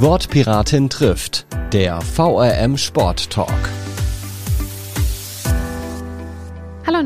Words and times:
Wortpiratin 0.00 0.88
trifft, 0.88 1.44
der 1.72 2.00
VRM 2.00 2.78
Sport 2.78 3.30
Talk. 3.30 3.87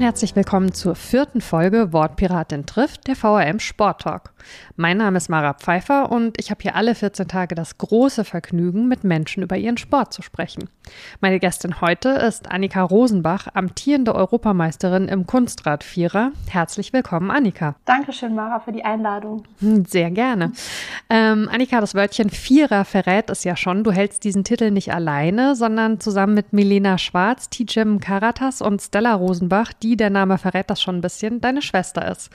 Und 0.03 0.07
herzlich 0.07 0.35
willkommen 0.35 0.73
zur 0.73 0.97
vierten 0.97 1.41
Folge 1.41 1.93
Wortpiratin 1.93 2.67
trifft, 2.67 3.07
der 3.07 3.15
VRM 3.15 3.61
Sport 3.61 4.01
Talk. 4.01 4.33
Mein 4.75 4.97
Name 4.97 5.17
ist 5.17 5.29
Mara 5.29 5.55
Pfeiffer 5.55 6.11
und 6.11 6.41
ich 6.41 6.51
habe 6.51 6.61
hier 6.61 6.75
alle 6.75 6.97
14 6.97 7.29
Tage 7.29 7.55
das 7.55 7.79
große 7.79 8.25
Vergnügen, 8.25 8.89
mit 8.89 9.05
Menschen 9.05 9.45
über 9.45 9.57
ihren 9.57 9.77
Sport 9.77 10.13
zu 10.13 10.23
sprechen. 10.23 10.69
Meine 11.21 11.39
Gästin 11.39 11.81
heute 11.81 12.09
ist 12.09 12.51
Annika 12.51 12.83
Rosenbach, 12.83 13.47
amtierende 13.55 14.15
Europameisterin 14.15 15.07
im 15.07 15.27
Kunstradvierer. 15.27 16.33
Herzlich 16.49 16.93
willkommen, 16.93 17.31
Annika. 17.31 17.77
Dankeschön, 17.85 18.35
Mara, 18.35 18.59
für 18.59 18.73
die 18.73 18.85
Einladung. 18.85 19.45
Hm, 19.61 19.85
sehr 19.85 20.11
gerne. 20.11 20.53
Ähm, 21.11 21.49
Annika, 21.53 21.81
das 21.81 21.95
Wörtchen 21.95 22.31
Vierer 22.31 22.85
verrät 22.85 23.31
es 23.31 23.45
ja 23.45 23.57
schon. 23.57 23.85
Du 23.85 23.93
hältst 23.93 24.25
diesen 24.25 24.43
Titel 24.43 24.71
nicht 24.71 24.93
alleine, 24.93 25.55
sondern 25.55 26.01
zusammen 26.01 26.35
mit 26.35 26.53
Milena 26.53 26.99
Schwarz, 26.99 27.49
Tijem 27.51 28.01
Karatas 28.01 28.63
und 28.63 28.83
Stella 28.83 29.15
Rosenbach, 29.15 29.73
die, 29.73 29.92
der 29.97 30.11
Name 30.11 30.39
verrät 30.39 30.71
das 30.71 30.81
schon 30.81 30.97
ein 30.97 31.01
bisschen, 31.01 31.41
deine 31.41 31.63
Schwester 31.63 32.11
ist. 32.11 32.31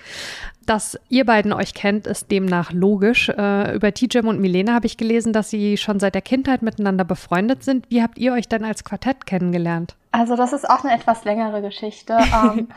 Dass 0.66 1.00
ihr 1.10 1.26
beiden 1.26 1.54
euch 1.54 1.74
kennt, 1.74 2.08
ist 2.08 2.30
demnach 2.30 2.72
logisch. 2.72 3.30
Äh, 3.30 3.76
über 3.76 3.94
Tijem 3.94 4.28
und 4.28 4.40
Milena 4.40 4.74
habe 4.74 4.86
ich 4.86 4.98
gelesen, 4.98 5.32
dass 5.34 5.50
sie 5.50 5.78
schon 5.78 6.00
seit 6.00 6.16
der 6.16 6.22
Kindheit 6.22 6.62
miteinander 6.62 7.06
befreundet 7.06 7.64
sind. 7.64 7.90
Wie 7.90 8.04
habt 8.04 8.18
ihr 8.18 8.34
euch 8.34 8.50
denn 8.50 8.66
als 8.66 8.84
Quartett 8.84 9.26
kennengelernt? 9.26 9.96
Also 10.12 10.36
das 10.36 10.52
ist 10.52 10.70
auch 10.70 10.84
eine 10.84 10.94
etwas 10.94 11.24
längere 11.24 11.62
Geschichte. 11.62 12.18
ähm, 12.34 12.68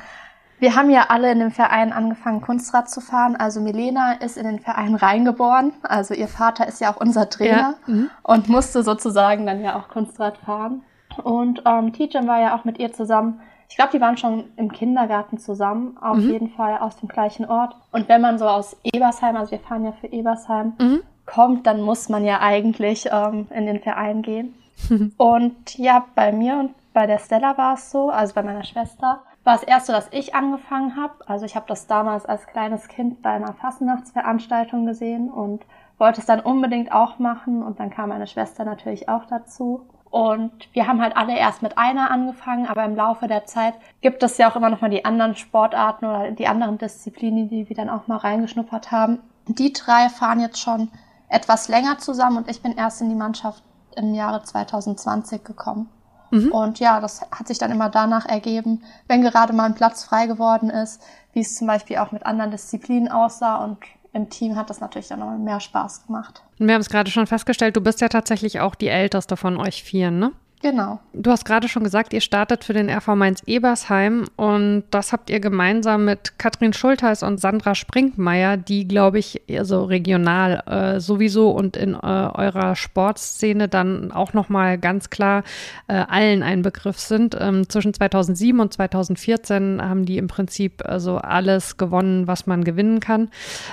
wir 0.61 0.77
haben 0.77 0.91
ja 0.91 1.07
alle 1.09 1.33
in 1.33 1.39
dem 1.39 1.51
Verein 1.51 1.93
angefangen, 1.93 2.43
Kunstrad 2.43 2.91
zu 2.91 3.01
fahren. 3.01 3.35
Also 3.35 3.61
Milena 3.61 4.13
ist 4.13 4.37
in 4.37 4.45
den 4.45 4.61
Verein 4.61 4.95
reingeboren. 4.95 5.73
Also 5.83 6.15
ihr 6.15 6.29
Vater 6.29 6.69
ist 6.69 6.81
ja 6.81 6.93
auch 6.93 7.01
unser 7.01 7.31
Trainer 7.31 7.77
ja. 7.87 7.95
mhm. 7.95 8.11
und 8.23 8.49
musste 8.49 8.83
sozusagen 8.83 9.47
dann 9.47 9.63
ja 9.63 9.77
auch 9.77 9.89
Kunstrad 9.89 10.37
fahren. 10.39 10.83
Und 11.25 11.63
ähm, 11.67 11.93
Tijem 11.93 12.27
war 12.27 12.41
ja 12.41 12.55
auch 12.55 12.65
mit 12.65 12.79
ihr 12.79 12.93
zusammen 12.93 13.41
ich 13.71 13.77
glaube, 13.77 13.93
die 13.93 14.01
waren 14.01 14.17
schon 14.17 14.45
im 14.57 14.73
Kindergarten 14.73 15.39
zusammen, 15.39 15.97
auf 16.01 16.17
mhm. 16.17 16.31
jeden 16.31 16.51
Fall 16.51 16.79
aus 16.79 16.97
dem 16.97 17.09
gleichen 17.09 17.47
Ort. 17.47 17.77
Und 17.93 18.09
wenn 18.09 18.21
man 18.21 18.37
so 18.37 18.47
aus 18.47 18.77
Ebersheim, 18.83 19.37
also 19.37 19.53
wir 19.53 19.61
fahren 19.61 19.85
ja 19.85 19.93
für 19.93 20.09
Ebersheim, 20.09 20.73
mhm. 20.79 21.03
kommt, 21.25 21.69
dann 21.69 21.81
muss 21.81 22.09
man 22.09 22.25
ja 22.25 22.41
eigentlich 22.41 23.09
ähm, 23.13 23.47
in 23.55 23.67
den 23.67 23.79
Verein 23.79 24.23
gehen. 24.23 24.55
Und 25.17 25.79
ja, 25.79 26.05
bei 26.15 26.33
mir 26.33 26.57
und 26.57 26.75
bei 26.95 27.07
der 27.07 27.19
Stella 27.19 27.57
war 27.59 27.75
es 27.75 27.91
so, 27.91 28.11
also 28.11 28.35
bei 28.35 28.43
meiner 28.43 28.65
Schwester, 28.65 29.21
war 29.45 29.55
es 29.55 29.63
erst 29.63 29.87
so, 29.87 29.93
dass 29.93 30.09
ich 30.11 30.35
angefangen 30.35 30.97
habe. 30.97 31.15
Also 31.27 31.45
ich 31.45 31.55
habe 31.55 31.67
das 31.69 31.87
damals 31.87 32.27
als 32.27 32.47
kleines 32.47 32.89
Kind 32.89 33.23
bei 33.23 33.31
einer 33.31 33.53
Fastnachtsveranstaltung 33.53 34.87
gesehen 34.87 35.31
und 35.31 35.63
wollte 35.99 36.21
es 36.21 36.27
dann 36.27 36.41
unbedingt 36.41 36.93
auch 36.93 37.19
machen. 37.19 37.63
Und 37.63 37.79
dann 37.79 37.91
kam 37.91 38.09
meine 38.09 38.27
Schwester 38.27 38.65
natürlich 38.65 39.09
auch 39.09 39.27
dazu. 39.27 39.87
Und 40.11 40.53
wir 40.73 40.89
haben 40.89 41.01
halt 41.01 41.17
alle 41.17 41.39
erst 41.39 41.63
mit 41.63 41.79
einer 41.79 42.11
angefangen, 42.11 42.67
aber 42.67 42.85
im 42.85 42.97
Laufe 42.97 43.29
der 43.29 43.47
Zeit 43.47 43.75
gibt 44.01 44.23
es 44.25 44.39
ja 44.39 44.51
auch 44.51 44.57
immer 44.57 44.69
noch 44.69 44.81
mal 44.81 44.91
die 44.91 45.05
anderen 45.05 45.37
Sportarten 45.37 46.05
oder 46.05 46.33
die 46.33 46.49
anderen 46.49 46.79
Disziplinen, 46.79 47.49
die 47.49 47.69
wir 47.69 47.77
dann 47.77 47.89
auch 47.89 48.09
mal 48.09 48.17
reingeschnuppert 48.17 48.91
haben. 48.91 49.21
Die 49.47 49.73
drei 49.73 50.09
fahren 50.09 50.41
jetzt 50.41 50.59
schon 50.59 50.91
etwas 51.29 51.69
länger 51.69 51.99
zusammen 51.99 52.39
und 52.39 52.51
ich 52.51 52.61
bin 52.61 52.77
erst 52.77 53.01
in 53.01 53.09
die 53.09 53.15
Mannschaft 53.15 53.63
im 53.97 54.15
Jahre 54.15 54.43
2020 54.43 55.45
gekommen. 55.45 55.89
Mhm. 56.31 56.51
Und 56.51 56.81
ja, 56.81 57.01
das 57.01 57.23
hat 57.31 57.47
sich 57.47 57.59
dann 57.59 57.71
immer 57.71 57.89
danach 57.89 58.27
ergeben, 58.27 58.83
wenn 59.07 59.23
gerade 59.23 59.53
mal 59.53 59.65
ein 59.65 59.75
Platz 59.75 60.05
frei 60.05 60.27
geworden 60.27 60.71
ist, 60.71 61.01
wie 61.33 61.41
es 61.41 61.57
zum 61.57 61.69
Beispiel 61.69 61.99
auch 61.99 62.11
mit 62.11 62.27
anderen 62.27 62.51
Disziplinen 62.51 63.11
aussah 63.11 63.57
und 63.57 63.79
im 64.13 64.29
Team 64.29 64.57
hat 64.57 64.71
das 64.71 64.81
natürlich 64.81 65.09
dann 65.09 65.21
noch 65.21 65.37
mehr 65.39 65.61
Spaß 65.61 66.07
gemacht. 66.07 66.43
Wir 66.59 66.75
haben 66.75 66.81
es 66.81 66.89
gerade 66.89 67.11
schon 67.11 67.27
festgestellt, 67.27 67.77
du 67.77 67.81
bist 67.81 68.01
ja 68.01 68.09
tatsächlich 68.09 68.61
auch 68.61 68.75
die 68.75 68.89
älteste 68.89 69.37
von 69.37 69.57
euch 69.57 69.83
vier, 69.83 70.11
ne? 70.11 70.33
Genau. 70.63 71.01
Du 71.15 71.31
hast 71.31 71.47
gerade 71.47 71.69
schon 71.69 71.85
gesagt, 71.85 72.13
ihr 72.13 72.21
startet 72.21 72.65
für 72.65 72.75
den 72.75 72.91
RV 72.91 73.15
Mainz 73.15 73.43
Ebersheim 73.47 74.27
und 74.37 74.85
das 74.91 75.11
habt 75.11 75.31
ihr 75.31 75.41
gemeinsam 75.41 76.05
mit 76.05 76.39
Katrin 76.39 76.75
Schultheiß 76.75 77.23
und 77.23 77.41
Sandra 77.41 77.75
Sprinkmeier, 77.75 78.59
die, 78.59 78.87
glaube 78.87 79.19
ich, 79.19 79.41
also 79.51 79.85
regional 79.85 80.63
äh, 80.67 81.01
sowieso 81.01 81.51
und 81.51 81.79
in 81.79 81.95
äh, 81.95 81.97
eurer 81.97 82.77
Sportszene 82.77 83.69
dann 83.69 84.13
auch 84.13 84.35
nochmal 84.35 84.77
ganz 84.77 85.09
klar 85.09 85.45
äh, 85.89 85.95
allen 85.95 86.43
ein 86.43 86.61
Begriff 86.61 86.99
sind. 86.99 87.35
Ähm, 87.41 87.67
zwischen 87.71 87.95
2007 87.95 88.61
und 88.61 88.71
2014 88.75 89.81
haben 89.81 90.05
die 90.05 90.19
im 90.19 90.27
Prinzip 90.27 90.85
also 90.85 91.17
alles 91.17 91.79
gewonnen, 91.79 92.27
was 92.27 92.47
man 92.47 92.65
gewinnen 92.65 93.01
kann. 93.01 93.31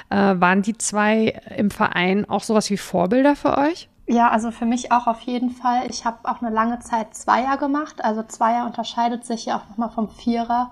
Äh, 0.09 0.15
waren 0.15 0.61
die 0.61 0.77
zwei 0.77 1.37
im 1.57 1.69
Verein 1.69 2.29
auch 2.29 2.43
sowas 2.43 2.69
wie 2.69 2.77
Vorbilder 2.77 3.35
für 3.35 3.57
euch? 3.57 3.89
Ja, 4.09 4.29
also 4.29 4.51
für 4.51 4.65
mich 4.65 4.91
auch 4.93 5.05
auf 5.05 5.21
jeden 5.21 5.49
Fall. 5.49 5.85
Ich 5.89 6.05
habe 6.05 6.29
auch 6.29 6.41
eine 6.41 6.49
lange 6.49 6.79
Zeit 6.79 7.13
Zweier 7.13 7.57
gemacht. 7.57 8.03
Also 8.03 8.23
Zweier 8.23 8.65
unterscheidet 8.65 9.25
sich 9.25 9.47
ja 9.47 9.57
auch 9.57 9.69
nochmal 9.69 9.89
vom 9.89 10.07
Vierer 10.09 10.71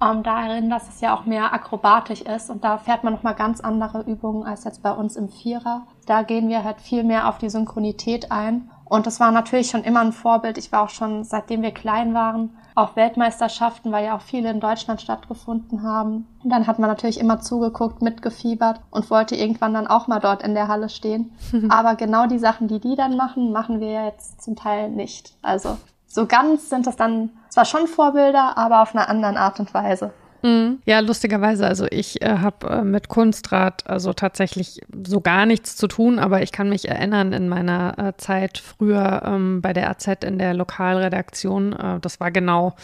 ähm, 0.00 0.22
darin, 0.22 0.70
dass 0.70 0.88
es 0.88 1.00
ja 1.00 1.14
auch 1.14 1.24
mehr 1.24 1.52
akrobatisch 1.52 2.20
ist 2.20 2.50
und 2.50 2.64
da 2.64 2.78
fährt 2.78 3.02
man 3.02 3.14
nochmal 3.14 3.34
ganz 3.34 3.60
andere 3.60 4.02
Übungen 4.02 4.44
als 4.44 4.64
jetzt 4.64 4.82
bei 4.82 4.92
uns 4.92 5.16
im 5.16 5.28
Vierer. 5.28 5.86
Da 6.06 6.22
gehen 6.22 6.48
wir 6.48 6.64
halt 6.64 6.80
viel 6.80 7.02
mehr 7.02 7.28
auf 7.28 7.38
die 7.38 7.50
Synchronität 7.50 8.30
ein. 8.30 8.70
Und 8.88 9.06
das 9.06 9.18
war 9.20 9.32
natürlich 9.32 9.68
schon 9.68 9.82
immer 9.84 10.00
ein 10.00 10.12
Vorbild. 10.12 10.58
Ich 10.58 10.70
war 10.72 10.82
auch 10.82 10.90
schon, 10.90 11.24
seitdem 11.24 11.62
wir 11.62 11.72
klein 11.72 12.14
waren, 12.14 12.56
auf 12.76 12.94
Weltmeisterschaften, 12.94 13.90
weil 13.90 14.04
ja 14.04 14.16
auch 14.16 14.20
viele 14.20 14.50
in 14.50 14.60
Deutschland 14.60 15.00
stattgefunden 15.00 15.82
haben. 15.82 16.26
Und 16.44 16.50
dann 16.50 16.66
hat 16.66 16.78
man 16.78 16.88
natürlich 16.88 17.18
immer 17.18 17.40
zugeguckt, 17.40 18.00
mitgefiebert 18.00 18.80
und 18.90 19.10
wollte 19.10 19.34
irgendwann 19.34 19.74
dann 19.74 19.86
auch 19.86 20.06
mal 20.06 20.20
dort 20.20 20.42
in 20.42 20.54
der 20.54 20.68
Halle 20.68 20.88
stehen. 20.88 21.32
Aber 21.68 21.96
genau 21.96 22.26
die 22.26 22.38
Sachen, 22.38 22.68
die 22.68 22.78
die 22.80 22.94
dann 22.94 23.16
machen, 23.16 23.50
machen 23.50 23.80
wir 23.80 24.04
jetzt 24.04 24.42
zum 24.42 24.56
Teil 24.56 24.90
nicht. 24.90 25.34
Also 25.42 25.78
so 26.06 26.26
ganz 26.26 26.70
sind 26.70 26.86
das 26.86 26.96
dann 26.96 27.30
zwar 27.48 27.64
schon 27.64 27.86
Vorbilder, 27.86 28.56
aber 28.56 28.82
auf 28.82 28.94
einer 28.94 29.08
anderen 29.08 29.36
Art 29.36 29.60
und 29.60 29.72
Weise. 29.74 30.12
Mhm. 30.42 30.78
Ja, 30.84 31.00
lustigerweise. 31.00 31.66
Also 31.66 31.86
ich 31.90 32.22
äh, 32.22 32.38
habe 32.38 32.68
äh, 32.68 32.84
mit 32.84 33.08
Kunstrat 33.08 33.86
also 33.88 34.12
tatsächlich 34.12 34.80
so 35.06 35.20
gar 35.20 35.46
nichts 35.46 35.76
zu 35.76 35.88
tun, 35.88 36.18
aber 36.18 36.42
ich 36.42 36.52
kann 36.52 36.68
mich 36.68 36.88
erinnern 36.88 37.32
in 37.32 37.48
meiner 37.48 37.98
äh, 37.98 38.12
Zeit 38.16 38.58
früher 38.58 39.22
ähm, 39.24 39.60
bei 39.62 39.72
der 39.72 39.90
AZ 39.90 40.06
in 40.24 40.38
der 40.38 40.54
Lokalredaktion. 40.54 41.72
Äh, 41.72 42.00
das 42.00 42.20
war 42.20 42.30
genau 42.30 42.74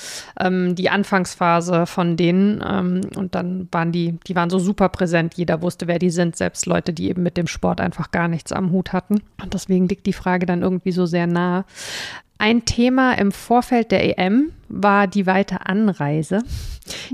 ähm, 0.40 0.74
die 0.74 0.90
Anfangsphase 0.90 1.86
von 1.86 2.16
denen. 2.16 2.62
Ähm, 2.66 3.02
und 3.16 3.34
dann 3.34 3.68
waren 3.70 3.92
die, 3.92 4.18
die 4.26 4.36
waren 4.36 4.50
so 4.50 4.58
super 4.58 4.88
präsent. 4.88 5.34
Jeder 5.34 5.62
wusste, 5.62 5.86
wer 5.86 5.98
die 5.98 6.10
sind, 6.10 6.36
selbst 6.36 6.66
Leute, 6.66 6.92
die 6.92 7.08
eben 7.08 7.22
mit 7.22 7.36
dem 7.36 7.46
Sport 7.46 7.80
einfach 7.80 8.10
gar 8.10 8.28
nichts 8.28 8.52
am 8.52 8.70
Hut 8.70 8.92
hatten. 8.92 9.22
Und 9.42 9.54
deswegen 9.54 9.88
liegt 9.88 10.06
die 10.06 10.12
Frage 10.12 10.46
dann 10.46 10.62
irgendwie 10.62 10.92
so 10.92 11.06
sehr 11.06 11.26
nah. 11.26 11.64
Ein 12.42 12.64
Thema 12.64 13.12
im 13.12 13.30
Vorfeld 13.30 13.92
der 13.92 14.18
EM 14.18 14.50
war 14.68 15.06
die 15.06 15.28
weite 15.28 15.64
Anreise. 15.64 16.42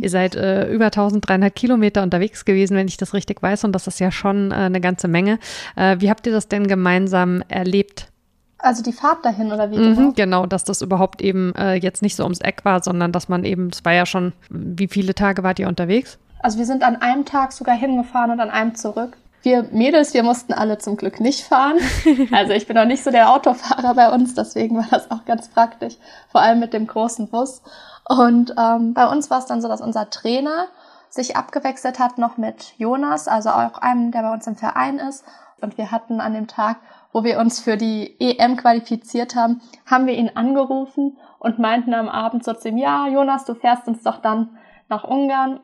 Ihr 0.00 0.09
seid 0.09 0.34
äh, 0.34 0.66
über 0.72 0.87
1300 0.87 1.55
Kilometer 1.55 2.03
unterwegs 2.03 2.47
gewesen, 2.47 2.78
wenn 2.78 2.89
ich 2.89 2.97
das 2.97 3.12
richtig 3.12 3.43
weiß, 3.43 3.65
und 3.65 3.72
das 3.72 3.87
ist 3.87 4.00
ja 4.00 4.11
schon 4.11 4.53
äh, 4.53 4.55
eine 4.55 4.81
ganze 4.81 5.06
Menge. 5.06 5.38
Äh, 5.77 5.97
wie 5.99 6.09
habt 6.09 6.27
ihr 6.27 6.33
das 6.33 6.49
denn 6.49 6.67
gemeinsam 6.67 7.44
erlebt? 7.49 8.09
Also 8.56 8.83
die 8.83 8.94
Fahrt 8.94 9.22
dahin 9.22 9.53
oder 9.53 9.71
wie? 9.71 9.77
Mhm, 9.77 9.97
genau? 9.97 10.12
genau, 10.17 10.47
dass 10.47 10.65
das 10.65 10.81
überhaupt 10.81 11.21
eben 11.21 11.55
äh, 11.56 11.75
jetzt 11.75 12.00
nicht 12.00 12.17
so 12.17 12.22
ums 12.22 12.41
Eck 12.41 12.65
war, 12.65 12.83
sondern 12.83 13.12
dass 13.12 13.28
man 13.28 13.44
eben, 13.44 13.69
es 13.69 13.84
war 13.84 13.93
ja 13.93 14.06
schon, 14.06 14.33
wie 14.49 14.88
viele 14.88 15.15
Tage 15.15 15.43
wart 15.43 15.59
ihr 15.59 15.69
unterwegs? 15.69 16.17
Also 16.38 16.56
wir 16.56 16.65
sind 16.65 16.83
an 16.83 16.97
einem 16.97 17.27
Tag 17.27 17.53
sogar 17.53 17.77
hingefahren 17.77 18.31
und 18.31 18.41
an 18.41 18.49
einem 18.49 18.75
zurück. 18.77 19.19
Wir 19.43 19.62
Mädels, 19.71 20.15
wir 20.15 20.22
mussten 20.22 20.53
alle 20.53 20.78
zum 20.78 20.97
Glück 20.97 21.21
nicht 21.21 21.44
fahren. 21.44 21.78
Also 22.32 22.53
ich 22.53 22.66
bin 22.66 22.76
noch 22.76 22.84
nicht 22.84 23.04
so 23.04 23.10
der 23.10 23.31
Autofahrer 23.31 23.94
bei 23.94 24.12
uns, 24.12 24.34
deswegen 24.34 24.76
war 24.76 24.87
das 24.91 25.10
auch 25.10 25.25
ganz 25.25 25.49
praktisch, 25.49 25.97
vor 26.28 26.41
allem 26.41 26.59
mit 26.59 26.72
dem 26.72 26.87
großen 26.87 27.28
Bus. 27.28 27.62
Und 28.09 28.54
ähm, 28.59 28.94
bei 28.94 29.06
uns 29.06 29.31
war 29.31 29.38
es 29.38 29.47
dann 29.47 29.60
so, 29.60 29.69
dass 29.69 29.81
unser 29.81 30.10
Trainer 30.10 30.69
sich 31.10 31.37
abgewechselt 31.37 31.99
hat 31.99 32.19
noch 32.19 32.37
mit 32.37 32.75
Jonas, 32.78 33.28
also 33.28 33.50
auch 33.50 33.78
einem, 33.78 34.12
der 34.12 34.22
bei 34.22 34.32
uns 34.32 34.47
im 34.47 34.56
Verein 34.56 34.99
ist. 34.99 35.25
Und 35.61 35.79
wir 35.79 35.90
hatten 35.90 36.20
an 36.20 36.35
dem 36.35 36.46
Tag, 36.46 36.76
wo 37.12 37.25
wir 37.25 37.38
uns 37.38 37.61
für 37.61 37.76
die 37.76 38.17
EM 38.20 38.56
qualifiziert 38.56 39.35
haben, 39.35 39.61
haben 39.87 40.06
wir 40.06 40.14
ihn 40.14 40.31
angerufen 40.35 41.17
und 41.38 41.58
meinten 41.58 41.94
am 41.94 42.08
Abend 42.08 42.44
so 42.44 42.52
zu 42.55 42.69
ihm, 42.69 42.76
ja, 42.76 43.08
Jonas, 43.08 43.44
du 43.44 43.55
fährst 43.55 43.88
uns 43.88 44.02
doch 44.02 44.19
dann 44.19 44.56
nach 44.88 45.05
Ungarn. 45.05 45.61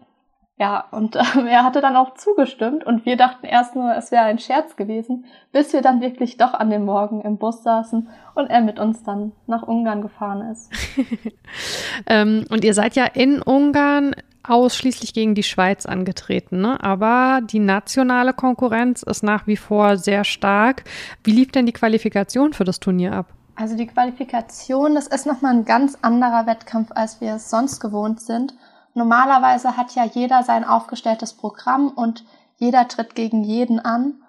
Ja, 0.56 0.84
und 0.92 1.16
äh, 1.16 1.22
er 1.48 1.64
hatte 1.64 1.80
dann 1.80 1.96
auch 1.96 2.14
zugestimmt 2.14 2.84
und 2.84 3.04
wir 3.04 3.16
dachten 3.16 3.46
erst 3.46 3.74
nur, 3.74 3.94
es 3.96 4.12
wäre 4.12 4.24
ein 4.24 4.38
Scherz 4.38 4.76
gewesen, 4.76 5.24
bis 5.52 5.72
wir 5.72 5.82
dann 5.82 6.00
wirklich 6.00 6.36
doch 6.36 6.54
an 6.54 6.70
dem 6.70 6.84
Morgen 6.84 7.22
im 7.22 7.38
Bus 7.38 7.62
saßen 7.62 8.08
und 8.34 8.50
er 8.50 8.60
mit 8.60 8.78
uns 8.78 9.02
dann 9.02 9.32
nach 9.46 9.62
Ungarn 9.62 10.00
gefahren 10.00 10.52
ist. 10.52 10.70
ähm, 12.06 12.44
und 12.50 12.64
ihr 12.64 12.74
seid 12.74 12.94
ja 12.94 13.04
in 13.04 13.42
Ungarn 13.42 14.14
ausschließlich 14.46 15.14
gegen 15.14 15.34
die 15.34 15.42
Schweiz 15.42 15.86
angetreten, 15.86 16.60
ne? 16.60 16.82
aber 16.82 17.40
die 17.42 17.60
nationale 17.60 18.34
Konkurrenz 18.34 19.02
ist 19.02 19.22
nach 19.22 19.46
wie 19.46 19.56
vor 19.56 19.96
sehr 19.96 20.22
stark. 20.22 20.84
Wie 21.24 21.32
lief 21.32 21.50
denn 21.50 21.66
die 21.66 21.72
Qualifikation 21.72 22.52
für 22.52 22.64
das 22.64 22.78
Turnier 22.78 23.14
ab? 23.14 23.32
Also 23.56 23.76
die 23.76 23.86
Qualifikation, 23.86 24.94
das 24.94 25.06
ist 25.06 25.26
nochmal 25.26 25.54
ein 25.54 25.64
ganz 25.64 25.96
anderer 26.02 26.46
Wettkampf, 26.46 26.90
als 26.94 27.20
wir 27.20 27.36
es 27.36 27.50
sonst 27.50 27.80
gewohnt 27.80 28.20
sind. 28.20 28.54
Normalerweise 28.94 29.76
hat 29.76 29.94
ja 29.94 30.04
jeder 30.04 30.42
sein 30.42 30.64
aufgestelltes 30.64 31.34
Programm 31.34 31.88
und 31.88 32.24
jeder 32.56 32.88
tritt 32.88 33.14
gegen 33.14 33.42
jeden 33.44 33.80
an. 33.80 34.22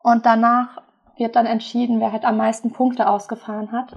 Und 0.00 0.26
danach 0.26 0.82
wird 1.16 1.36
dann 1.36 1.46
entschieden, 1.46 2.00
wer 2.00 2.12
halt 2.12 2.24
am 2.24 2.36
meisten 2.36 2.72
Punkte 2.72 3.08
ausgefahren 3.08 3.72
hat. 3.72 3.94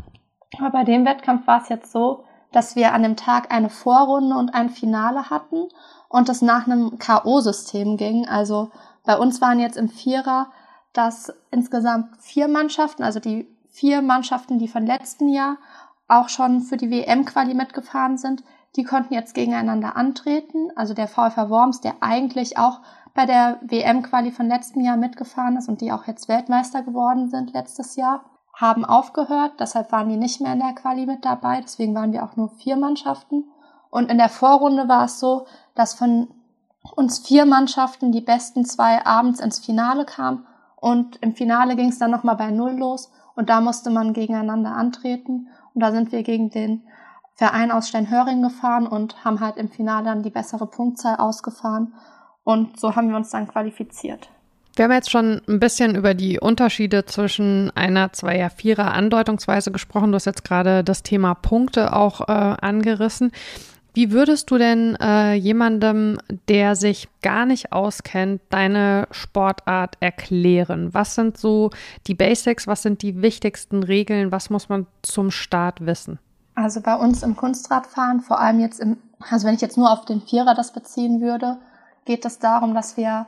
Aber 0.59 0.69
bei 0.71 0.83
dem 0.83 1.06
Wettkampf 1.06 1.47
war 1.47 1.62
es 1.62 1.69
jetzt 1.69 1.91
so, 1.91 2.23
dass 2.51 2.75
wir 2.75 2.94
an 2.94 3.03
dem 3.03 3.15
Tag 3.15 3.53
eine 3.53 3.69
Vorrunde 3.69 4.35
und 4.35 4.53
ein 4.53 4.69
Finale 4.69 5.29
hatten 5.29 5.69
und 6.09 6.29
es 6.29 6.41
nach 6.41 6.67
einem 6.67 7.00
K.O.-System 7.00 7.97
ging. 7.97 8.27
Also 8.27 8.71
bei 9.06 9.17
uns 9.17 9.41
waren 9.41 9.59
jetzt 9.59 9.77
im 9.77 9.89
Vierer 9.89 10.47
dass 10.94 11.33
insgesamt 11.51 12.17
vier 12.19 12.47
Mannschaften, 12.47 13.03
also 13.03 13.19
die 13.19 13.47
vier 13.69 14.01
Mannschaften, 14.01 14.59
die 14.59 14.67
von 14.67 14.85
letzten 14.85 15.29
Jahr 15.29 15.57
auch 16.07 16.27
schon 16.27 16.62
für 16.62 16.77
die 16.77 16.91
WM-Quali 16.91 17.53
mitgefahren 17.53 18.17
sind, 18.17 18.44
die 18.75 18.83
konnten 18.83 19.13
jetzt 19.13 19.33
gegeneinander 19.33 19.95
antreten. 19.95 20.71
Also 20.75 20.94
der 20.94 21.07
VfR 21.07 21.50
Worms, 21.50 21.81
der 21.81 21.95
eigentlich 22.00 22.57
auch 22.57 22.79
bei 23.13 23.25
der 23.25 23.59
WM-Quali 23.62 24.31
von 24.31 24.47
letzten 24.47 24.81
Jahr 24.81 24.97
mitgefahren 24.97 25.57
ist 25.57 25.68
und 25.68 25.81
die 25.81 25.91
auch 25.91 26.07
jetzt 26.07 26.29
Weltmeister 26.29 26.81
geworden 26.81 27.29
sind 27.29 27.53
letztes 27.53 27.95
Jahr, 27.95 28.23
haben 28.53 28.85
aufgehört. 28.85 29.53
Deshalb 29.59 29.91
waren 29.91 30.09
die 30.09 30.18
nicht 30.18 30.39
mehr 30.39 30.53
in 30.53 30.59
der 30.59 30.73
Quali 30.73 31.06
mit 31.06 31.25
dabei. 31.25 31.59
Deswegen 31.62 31.95
waren 31.95 32.13
wir 32.13 32.23
auch 32.23 32.35
nur 32.35 32.50
vier 32.50 32.77
Mannschaften. 32.77 33.45
Und 33.89 34.09
in 34.09 34.18
der 34.18 34.29
Vorrunde 34.29 34.88
war 34.88 35.06
es 35.06 35.19
so, 35.19 35.45
dass 35.75 35.94
von 35.94 36.29
uns 36.95 37.19
vier 37.19 37.45
Mannschaften 37.45 38.12
die 38.12 38.21
besten 38.21 38.65
zwei 38.65 39.06
abends 39.06 39.39
ins 39.41 39.59
Finale 39.59 40.06
kamen. 40.06 40.45
Und 40.77 41.17
im 41.17 41.35
Finale 41.35 41.75
ging 41.75 41.89
es 41.89 42.00
dann 42.00 42.12
nochmal 42.12 42.38
bei 42.38 42.51
Null 42.51 42.77
los. 42.77 43.12
Und 43.35 43.50
da 43.50 43.59
musste 43.59 43.89
man 43.89 44.13
gegeneinander 44.13 44.71
antreten. 44.71 45.50
Und 45.74 45.81
da 45.81 45.91
sind 45.91 46.12
wir 46.12 46.24
gegen 46.24 46.50
den 46.50 46.83
Verein 47.41 47.71
aus 47.71 47.89
Steinhöring 47.89 48.43
gefahren 48.43 48.85
und 48.85 49.25
haben 49.25 49.39
halt 49.39 49.57
im 49.57 49.67
Finale 49.67 50.05
dann 50.05 50.21
die 50.21 50.29
bessere 50.29 50.67
Punktzahl 50.67 51.15
ausgefahren. 51.15 51.91
Und 52.43 52.79
so 52.79 52.95
haben 52.95 53.09
wir 53.09 53.15
uns 53.15 53.31
dann 53.31 53.47
qualifiziert. 53.47 54.29
Wir 54.75 54.85
haben 54.85 54.91
jetzt 54.91 55.09
schon 55.09 55.41
ein 55.47 55.59
bisschen 55.59 55.95
über 55.95 56.13
die 56.13 56.39
Unterschiede 56.39 57.03
zwischen 57.05 57.71
einer 57.75 58.13
Zweier, 58.13 58.51
Vierer 58.51 58.93
Andeutungsweise 58.93 59.71
gesprochen. 59.71 60.11
Du 60.11 60.17
hast 60.17 60.25
jetzt 60.25 60.43
gerade 60.43 60.83
das 60.83 61.01
Thema 61.01 61.33
Punkte 61.33 61.93
auch 61.93 62.21
äh, 62.21 62.31
angerissen. 62.31 63.31
Wie 63.95 64.11
würdest 64.11 64.51
du 64.51 64.59
denn 64.59 64.95
äh, 65.01 65.33
jemandem, 65.33 66.19
der 66.47 66.75
sich 66.75 67.09
gar 67.23 67.47
nicht 67.47 67.73
auskennt, 67.73 68.43
deine 68.51 69.07
Sportart 69.09 69.95
erklären? 69.99 70.93
Was 70.93 71.15
sind 71.15 71.39
so 71.39 71.71
die 72.05 72.13
Basics? 72.13 72.67
Was 72.67 72.83
sind 72.83 73.01
die 73.01 73.23
wichtigsten 73.23 73.81
Regeln? 73.81 74.31
Was 74.31 74.51
muss 74.51 74.69
man 74.69 74.85
zum 75.01 75.31
Start 75.31 75.83
wissen? 75.83 76.19
Also 76.56 76.81
bei 76.81 76.95
uns 76.95 77.24
im 77.24 77.36
Kunstradfahren, 77.36 78.21
vor 78.21 78.39
allem 78.39 78.59
jetzt 78.59 78.80
im, 78.80 78.98
also 79.30 79.48
wenn 79.48 79.56
ich 79.56 79.62
jetzt 79.62 79.77
nur 79.77 79.92
auf 79.92 80.06
den 80.06 80.21
Vierer 80.21 80.53
das 80.53 80.74
beziehen 80.74 81.21
würde, 81.21 81.57
geht 82.06 82.25
es 82.25 82.39
darum, 82.39 82.74
dass 82.74 82.98
wir 82.98 83.27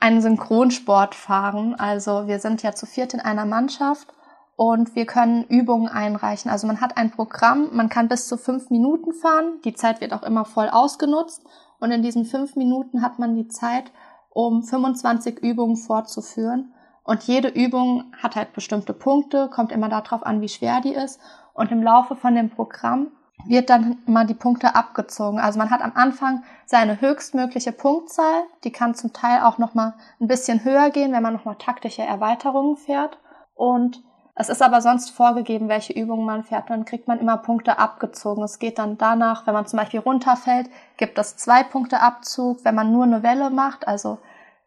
einen 0.00 0.20
Synchronsport 0.20 1.14
fahren. 1.14 1.74
Also 1.74 2.26
wir 2.26 2.38
sind 2.38 2.62
ja 2.62 2.74
zu 2.74 2.86
viert 2.86 3.14
in 3.14 3.20
einer 3.20 3.44
Mannschaft 3.44 4.08
und 4.56 4.94
wir 4.94 5.06
können 5.06 5.44
Übungen 5.44 5.88
einreichen. 5.88 6.50
Also 6.50 6.66
man 6.66 6.80
hat 6.80 6.96
ein 6.96 7.10
Programm, 7.10 7.70
man 7.72 7.88
kann 7.88 8.08
bis 8.08 8.28
zu 8.28 8.36
fünf 8.36 8.70
Minuten 8.70 9.12
fahren. 9.12 9.60
Die 9.64 9.74
Zeit 9.74 10.00
wird 10.00 10.12
auch 10.12 10.22
immer 10.22 10.44
voll 10.44 10.68
ausgenutzt. 10.68 11.42
Und 11.80 11.90
in 11.90 12.02
diesen 12.02 12.24
fünf 12.24 12.56
Minuten 12.56 13.02
hat 13.02 13.18
man 13.18 13.34
die 13.34 13.48
Zeit, 13.48 13.90
um 14.30 14.62
25 14.62 15.40
Übungen 15.40 15.76
fortzuführen. 15.76 16.72
Und 17.02 17.22
jede 17.24 17.48
Übung 17.48 18.12
hat 18.16 18.36
halt 18.36 18.52
bestimmte 18.54 18.94
Punkte, 18.94 19.50
kommt 19.50 19.72
immer 19.72 19.88
darauf 19.88 20.24
an, 20.24 20.40
wie 20.40 20.48
schwer 20.48 20.80
die 20.80 20.94
ist. 20.94 21.20
Und 21.54 21.72
im 21.72 21.82
Laufe 21.82 22.16
von 22.16 22.34
dem 22.34 22.50
Programm 22.50 23.12
wird 23.46 23.70
dann 23.70 23.98
immer 24.06 24.24
die 24.24 24.34
Punkte 24.34 24.74
abgezogen. 24.74 25.38
Also 25.38 25.58
man 25.58 25.70
hat 25.70 25.82
am 25.82 25.92
Anfang 25.94 26.42
seine 26.66 27.00
höchstmögliche 27.00 27.72
Punktzahl. 27.72 28.44
Die 28.64 28.72
kann 28.72 28.94
zum 28.94 29.12
Teil 29.12 29.42
auch 29.42 29.58
noch 29.58 29.74
mal 29.74 29.94
ein 30.20 30.28
bisschen 30.28 30.64
höher 30.64 30.90
gehen, 30.90 31.12
wenn 31.12 31.22
man 31.22 31.34
noch 31.34 31.44
mal 31.44 31.56
taktische 31.56 32.02
Erweiterungen 32.02 32.76
fährt. 32.76 33.18
Und 33.54 34.02
es 34.36 34.48
ist 34.48 34.62
aber 34.62 34.80
sonst 34.80 35.10
vorgegeben, 35.10 35.68
welche 35.68 35.92
Übungen 35.92 36.26
man 36.26 36.42
fährt. 36.42 36.70
Dann 36.70 36.84
kriegt 36.84 37.06
man 37.06 37.20
immer 37.20 37.36
Punkte 37.36 37.78
abgezogen. 37.78 38.42
Es 38.42 38.58
geht 38.58 38.78
dann 38.78 38.98
danach, 38.98 39.46
wenn 39.46 39.54
man 39.54 39.66
zum 39.66 39.78
Beispiel 39.78 40.00
runterfällt, 40.00 40.68
gibt 40.96 41.18
es 41.18 41.36
zwei 41.36 41.62
Punkte 41.62 42.00
Abzug. 42.00 42.64
Wenn 42.64 42.74
man 42.74 42.92
nur 42.92 43.04
eine 43.04 43.22
Welle 43.22 43.50
macht, 43.50 43.86
also 43.86 44.18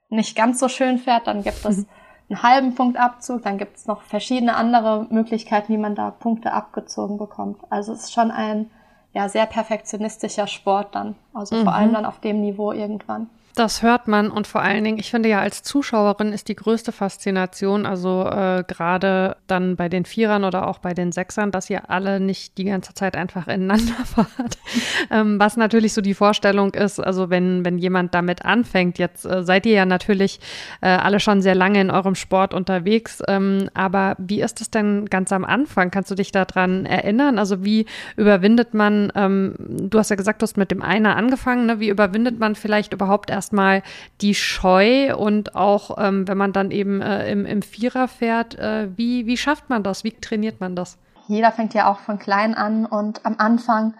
nicht 0.09 0.37
ganz 0.37 0.59
so 0.59 0.69
schön 0.69 0.99
fährt, 0.99 1.27
dann 1.27 1.43
gibt 1.43 1.65
es 1.65 1.85
einen 2.29 2.43
halben 2.43 2.75
Punkt 2.75 2.97
Abzug. 2.97 3.43
Dann 3.43 3.57
gibt 3.57 3.77
es 3.77 3.87
noch 3.87 4.01
verschiedene 4.01 4.55
andere 4.55 5.07
Möglichkeiten, 5.09 5.73
wie 5.73 5.77
man 5.77 5.95
da 5.95 6.11
Punkte 6.11 6.53
abgezogen 6.53 7.17
bekommt. 7.17 7.59
Also 7.69 7.93
es 7.93 8.05
ist 8.05 8.13
schon 8.13 8.31
ein 8.31 8.69
ja, 9.13 9.29
sehr 9.29 9.45
perfektionistischer 9.45 10.47
Sport 10.47 10.95
dann. 10.95 11.15
Also 11.33 11.55
mhm. 11.55 11.63
vor 11.63 11.73
allem 11.73 11.93
dann 11.93 12.05
auf 12.05 12.19
dem 12.19 12.41
Niveau 12.41 12.71
irgendwann. 12.71 13.29
Das 13.57 13.81
hört 13.81 14.07
man 14.07 14.29
und 14.29 14.45
vor 14.45 14.61
allen 14.61 14.83
Dingen, 14.83 14.99
ich 14.99 15.09
finde 15.09 15.29
ja 15.29 15.39
als 15.39 15.63
Zuschauerin 15.63 16.31
ist 16.31 16.47
die 16.47 16.55
größte 16.55 16.91
Faszination, 16.91 17.87
also 17.87 18.23
äh, 18.29 18.63
gerade 18.67 19.35
dann 19.47 19.75
bei 19.75 19.89
den 19.89 20.05
Vierern 20.05 20.43
oder 20.43 20.67
auch 20.67 20.77
bei 20.77 20.93
den 20.93 21.11
Sechsern, 21.11 21.49
dass 21.49 21.67
ihr 21.67 21.89
alle 21.89 22.19
nicht 22.19 22.59
die 22.59 22.65
ganze 22.65 22.93
Zeit 22.93 23.17
einfach 23.17 23.47
ineinander 23.47 23.95
fahrt. 24.05 24.59
ähm, 25.09 25.39
was 25.39 25.57
natürlich 25.57 25.93
so 25.93 26.01
die 26.01 26.13
Vorstellung 26.13 26.75
ist, 26.75 26.99
also 26.99 27.31
wenn, 27.31 27.65
wenn 27.65 27.79
jemand 27.79 28.13
damit 28.13 28.45
anfängt, 28.45 28.99
jetzt 28.99 29.25
äh, 29.25 29.43
seid 29.43 29.65
ihr 29.65 29.73
ja 29.73 29.85
natürlich 29.85 30.39
äh, 30.81 30.89
alle 30.89 31.19
schon 31.19 31.41
sehr 31.41 31.55
lange 31.55 31.81
in 31.81 31.89
eurem 31.89 32.13
Sport 32.13 32.53
unterwegs, 32.53 33.23
ähm, 33.27 33.71
aber 33.73 34.17
wie 34.19 34.39
ist 34.39 34.61
es 34.61 34.69
denn 34.69 35.07
ganz 35.07 35.31
am 35.31 35.43
Anfang? 35.43 35.89
Kannst 35.89 36.11
du 36.11 36.15
dich 36.15 36.31
daran 36.31 36.85
erinnern? 36.85 37.39
Also 37.39 37.65
wie 37.65 37.87
überwindet 38.17 38.75
man, 38.75 39.11
ähm, 39.15 39.55
du 39.57 39.97
hast 39.97 40.11
ja 40.11 40.15
gesagt, 40.15 40.43
du 40.43 40.43
hast 40.43 40.57
mit 40.57 40.69
dem 40.69 40.83
Einer 40.83 41.15
angefangen, 41.15 41.65
ne? 41.65 41.79
wie 41.79 41.89
überwindet 41.89 42.37
man 42.37 42.53
vielleicht 42.53 42.93
überhaupt 42.93 43.31
erst 43.31 43.46
erstmal 43.47 43.81
die 44.19 44.35
Scheu 44.35 45.15
und 45.15 45.55
auch, 45.55 45.97
ähm, 45.97 46.27
wenn 46.27 46.37
man 46.37 46.51
dann 46.51 46.69
eben 46.69 47.01
äh, 47.01 47.31
im, 47.31 47.45
im 47.45 47.61
Vierer 47.61 48.09
fährt, 48.09 48.55
äh, 48.55 48.89
wie, 48.97 49.25
wie 49.25 49.37
schafft 49.37 49.69
man 49.69 49.83
das? 49.83 50.03
Wie 50.03 50.11
trainiert 50.11 50.59
man 50.59 50.75
das? 50.75 50.97
Jeder 51.29 51.53
fängt 51.53 51.73
ja 51.73 51.89
auch 51.89 51.99
von 51.99 52.19
klein 52.19 52.55
an 52.55 52.85
und 52.85 53.25
am 53.25 53.35
Anfang, 53.37 53.93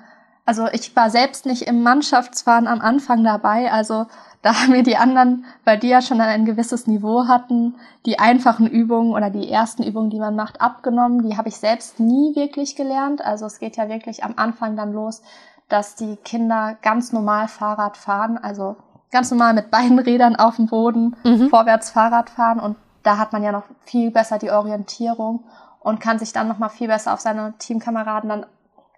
also 0.45 0.67
ich 0.73 0.94
war 0.97 1.09
selbst 1.09 1.45
nicht 1.45 1.61
im 1.61 1.81
Mannschaftsfahren 1.81 2.67
am 2.67 2.81
Anfang 2.81 3.23
dabei, 3.23 3.71
also 3.71 4.07
da 4.41 4.53
haben 4.53 4.71
mir 4.71 4.83
die 4.83 4.97
anderen, 4.97 5.45
weil 5.63 5.79
die 5.79 5.88
ja 5.88 6.01
schon 6.01 6.19
ein 6.19 6.44
gewisses 6.44 6.85
Niveau 6.85 7.27
hatten, 7.29 7.75
die 8.05 8.19
einfachen 8.19 8.67
Übungen 8.67 9.13
oder 9.13 9.29
die 9.29 9.49
ersten 9.49 9.83
Übungen, 9.83 10.09
die 10.09 10.19
man 10.19 10.35
macht, 10.35 10.59
abgenommen. 10.59 11.29
Die 11.29 11.38
habe 11.38 11.47
ich 11.47 11.55
selbst 11.55 12.01
nie 12.01 12.35
wirklich 12.35 12.75
gelernt. 12.75 13.23
Also 13.25 13.45
es 13.45 13.59
geht 13.59 13.77
ja 13.77 13.88
wirklich 13.88 14.25
am 14.25 14.33
Anfang 14.35 14.75
dann 14.75 14.91
los, 14.94 15.21
dass 15.69 15.95
die 15.95 16.15
Kinder 16.17 16.77
ganz 16.81 17.11
normal 17.11 17.47
Fahrrad 17.47 17.97
fahren. 17.97 18.38
Also 18.38 18.77
ganz 19.12 19.31
normal 19.31 19.54
mit 19.54 19.71
beiden 19.71 20.00
Rädern 20.00 20.36
auf 20.36 20.57
dem 20.57 20.68
Boden 20.68 21.15
mhm. 21.24 21.50
vorwärts 21.50 21.92
Fahrrad 21.92 22.30
fahren 22.30 22.59
und 22.59 22.77
da 23.04 23.18
hat 23.18 23.31
man 23.31 23.44
ja 23.44 23.51
noch 23.51 23.63
viel 23.86 24.12
besser 24.12 24.38
die 24.38 24.52
Orientierung 24.52 25.45
und 25.80 25.99
kann 25.99 26.19
sich 26.19 26.33
dann 26.33 26.47
noch 26.47 26.57
mal 26.57 26.69
viel 26.69 26.87
besser 26.87 27.14
auf 27.14 27.19
seine 27.19 27.54
Teamkameraden 27.57 28.30
dann 28.30 28.45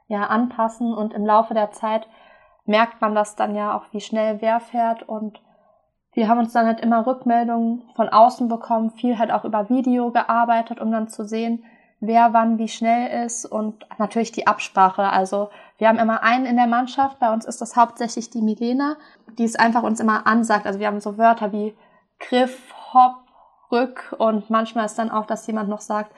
ja 0.08 0.24
anpassen 0.25 0.94
und 0.94 1.13
im 1.13 1.25
Laufe 1.25 1.54
der 1.54 1.72
Zeit 1.72 2.08
merkt 2.66 3.01
man 3.01 3.13
das 3.16 3.36
dann 3.36 3.56
ja 3.56 3.75
auch, 3.75 3.84
wie 3.92 4.01
schnell 4.01 4.42
wer 4.42 4.60
fährt 4.60 5.04
und 5.08 5.39
wir 6.13 6.28
haben 6.28 6.39
uns 6.39 6.54
dann 6.54 6.66
halt 6.66 6.82
immer 6.82 7.06
Rückmeldungen 7.06 7.84
von 7.96 8.10
außen 8.10 8.48
bekommen, 8.48 8.92
viel 8.92 9.20
halt 9.20 9.32
auch 9.32 9.46
über 9.46 9.70
Video 9.70 10.12
gearbeitet, 10.12 10.82
um 10.82 10.92
dann 10.92 11.08
zu 11.08 11.25
sehen, 11.25 11.63
wer 12.00 12.34
wann 12.34 12.58
wie 12.58 12.68
schnell 12.68 13.25
ist 13.25 13.46
und 13.46 13.86
natürlich 14.00 14.32
die 14.32 14.48
Absprache. 14.48 15.04
Also 15.04 15.50
wir 15.79 15.88
haben 15.88 15.98
immer 15.98 16.24
einen 16.24 16.45
in 16.45 16.57
der 16.57 16.67
Mannschaft, 16.67 17.19
bei 17.19 17.33
uns 17.33 17.45
ist 17.45 17.62
das 17.62 17.75
hauptsächlich 17.75 18.29
die 18.29 18.41
Milena, 18.41 18.98
die 19.38 19.45
es 19.45 19.55
einfach 19.55 19.83
uns 19.83 20.01
immer 20.01 20.27
ansagt. 20.27 20.67
Also 20.67 20.79
wir 20.79 20.88
haben 20.88 21.00
so 21.00 21.17
Wörter 21.17 21.53
wie 21.53 21.75
Griff, 22.19 22.74
Hopp, 22.93 23.24
Rück 23.71 24.13
und 24.17 24.50
manchmal 24.50 24.86
ist 24.86 25.00
dann 25.00 25.09
auch, 25.09 25.25
dass 25.25 25.48
jemand 25.48 25.69
noch 25.69 25.79
sagt, 25.79 26.12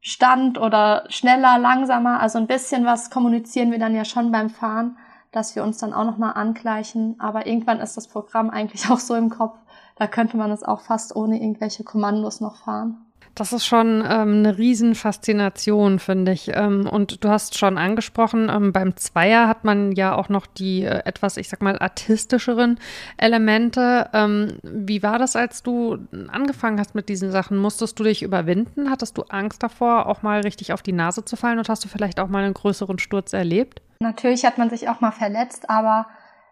Stand 0.00 0.58
oder 0.58 1.04
schneller, 1.08 1.58
langsamer. 1.58 2.20
Also 2.20 2.38
ein 2.38 2.48
bisschen 2.48 2.84
was 2.84 3.10
kommunizieren 3.10 3.70
wir 3.70 3.78
dann 3.78 3.94
ja 3.94 4.04
schon 4.04 4.32
beim 4.32 4.50
Fahren, 4.50 4.98
dass 5.30 5.54
wir 5.54 5.62
uns 5.62 5.78
dann 5.78 5.94
auch 5.94 6.04
nochmal 6.04 6.32
angleichen. 6.34 7.14
Aber 7.20 7.46
irgendwann 7.46 7.80
ist 7.80 7.96
das 7.96 8.08
Programm 8.08 8.50
eigentlich 8.50 8.90
auch 8.90 8.98
so 8.98 9.14
im 9.14 9.30
Kopf, 9.30 9.56
da 9.96 10.08
könnte 10.08 10.36
man 10.36 10.50
es 10.50 10.64
auch 10.64 10.80
fast 10.80 11.14
ohne 11.14 11.40
irgendwelche 11.40 11.84
Kommandos 11.84 12.40
noch 12.40 12.56
fahren. 12.56 13.05
Das 13.34 13.52
ist 13.52 13.66
schon 13.66 14.02
ähm, 14.08 14.38
eine 14.38 14.56
Riesenfaszination, 14.56 15.98
finde 15.98 16.32
ich. 16.32 16.50
Ähm, 16.54 16.88
und 16.88 17.24
du 17.24 17.28
hast 17.28 17.58
schon 17.58 17.76
angesprochen, 17.78 18.48
ähm, 18.48 18.72
beim 18.72 18.96
Zweier 18.96 19.48
hat 19.48 19.64
man 19.64 19.92
ja 19.92 20.14
auch 20.14 20.28
noch 20.28 20.46
die 20.46 20.84
äh, 20.84 21.02
etwas, 21.04 21.36
ich 21.36 21.48
sag 21.48 21.62
mal, 21.62 21.78
artistischeren 21.78 22.78
Elemente. 23.16 24.08
Ähm, 24.12 24.58
wie 24.62 25.02
war 25.02 25.18
das, 25.18 25.36
als 25.36 25.62
du 25.62 25.98
angefangen 26.28 26.78
hast 26.78 26.94
mit 26.94 27.08
diesen 27.08 27.30
Sachen? 27.30 27.58
Musstest 27.58 27.98
du 27.98 28.04
dich 28.04 28.22
überwinden? 28.22 28.90
Hattest 28.90 29.18
du 29.18 29.22
Angst 29.24 29.62
davor, 29.62 30.06
auch 30.06 30.22
mal 30.22 30.40
richtig 30.40 30.72
auf 30.72 30.82
die 30.82 30.92
Nase 30.92 31.24
zu 31.24 31.36
fallen? 31.36 31.58
Und 31.58 31.68
hast 31.68 31.84
du 31.84 31.88
vielleicht 31.88 32.20
auch 32.20 32.28
mal 32.28 32.44
einen 32.44 32.54
größeren 32.54 32.98
Sturz 32.98 33.32
erlebt? 33.32 33.82
Natürlich 34.00 34.44
hat 34.44 34.58
man 34.58 34.70
sich 34.70 34.88
auch 34.88 35.00
mal 35.00 35.12
verletzt, 35.12 35.68
aber 35.70 36.06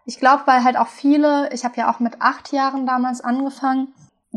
ich 0.05 0.19
glaube, 0.19 0.43
weil 0.45 0.63
halt 0.63 0.77
auch 0.77 0.87
viele, 0.87 1.49
ich 1.51 1.65
habe 1.65 1.77
ja 1.77 1.91
auch 1.91 1.99
mit 1.99 2.21
acht 2.21 2.51
Jahren 2.51 2.85
damals 2.85 3.21
angefangen, 3.21 3.87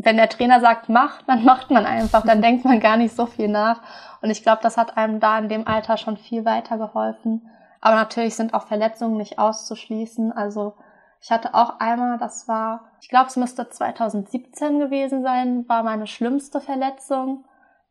wenn 0.01 0.17
der 0.17 0.29
Trainer 0.29 0.61
sagt, 0.61 0.87
mach, 0.87 1.21
dann 1.23 1.43
macht 1.43 1.71
man 1.71 1.85
einfach, 1.85 2.25
dann 2.25 2.41
denkt 2.41 2.63
man 2.63 2.79
gar 2.79 2.95
nicht 2.95 3.15
so 3.15 3.25
viel 3.25 3.49
nach. 3.49 3.81
Und 4.21 4.29
ich 4.29 4.43
glaube, 4.43 4.61
das 4.63 4.77
hat 4.77 4.97
einem 4.97 5.19
da 5.19 5.37
in 5.37 5.49
dem 5.49 5.67
Alter 5.67 5.97
schon 5.97 6.17
viel 6.17 6.45
weitergeholfen. 6.45 7.49
Aber 7.81 7.95
natürlich 7.95 8.35
sind 8.35 8.53
auch 8.53 8.67
Verletzungen 8.67 9.17
nicht 9.17 9.39
auszuschließen. 9.39 10.31
Also 10.31 10.75
ich 11.21 11.31
hatte 11.31 11.53
auch 11.53 11.79
einmal, 11.79 12.17
das 12.17 12.47
war, 12.47 12.91
ich 13.01 13.09
glaube, 13.09 13.27
es 13.27 13.35
müsste 13.35 13.69
2017 13.69 14.79
gewesen 14.79 15.21
sein, 15.21 15.67
war 15.67 15.83
meine 15.83 16.07
schlimmste 16.07 16.61
Verletzung. 16.61 17.43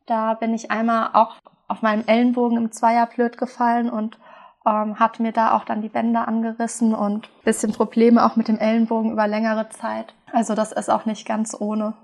Da 0.07 0.35
bin 0.35 0.55
ich 0.55 0.71
einmal 0.71 1.11
auch 1.13 1.37
auf 1.69 1.83
meinem 1.83 2.05
Ellenbogen 2.07 2.57
im 2.57 2.73
Zweier 2.73 3.05
blöd 3.07 3.37
gefallen 3.37 3.91
und 3.91 4.19
ähm, 4.67 4.99
hat 4.99 5.21
mir 5.21 5.33
da 5.33 5.55
auch 5.55 5.65
dann 5.65 5.83
die 5.83 5.91
Bänder 5.91 6.27
angerissen 6.27 6.95
und 6.95 7.29
bisschen 7.45 7.73
Probleme 7.73 8.25
auch 8.25 8.37
mit 8.37 8.49
dem 8.49 8.59
Ellenbogen 8.59 9.13
über 9.13 9.29
längere 9.29 9.69
Zeit. 9.69 10.15
Also 10.33 10.55
das 10.55 10.73
ist 10.73 10.91
auch 10.91 11.07
nicht 11.07 11.27
ganz 11.27 11.57
ohne. 11.59 11.95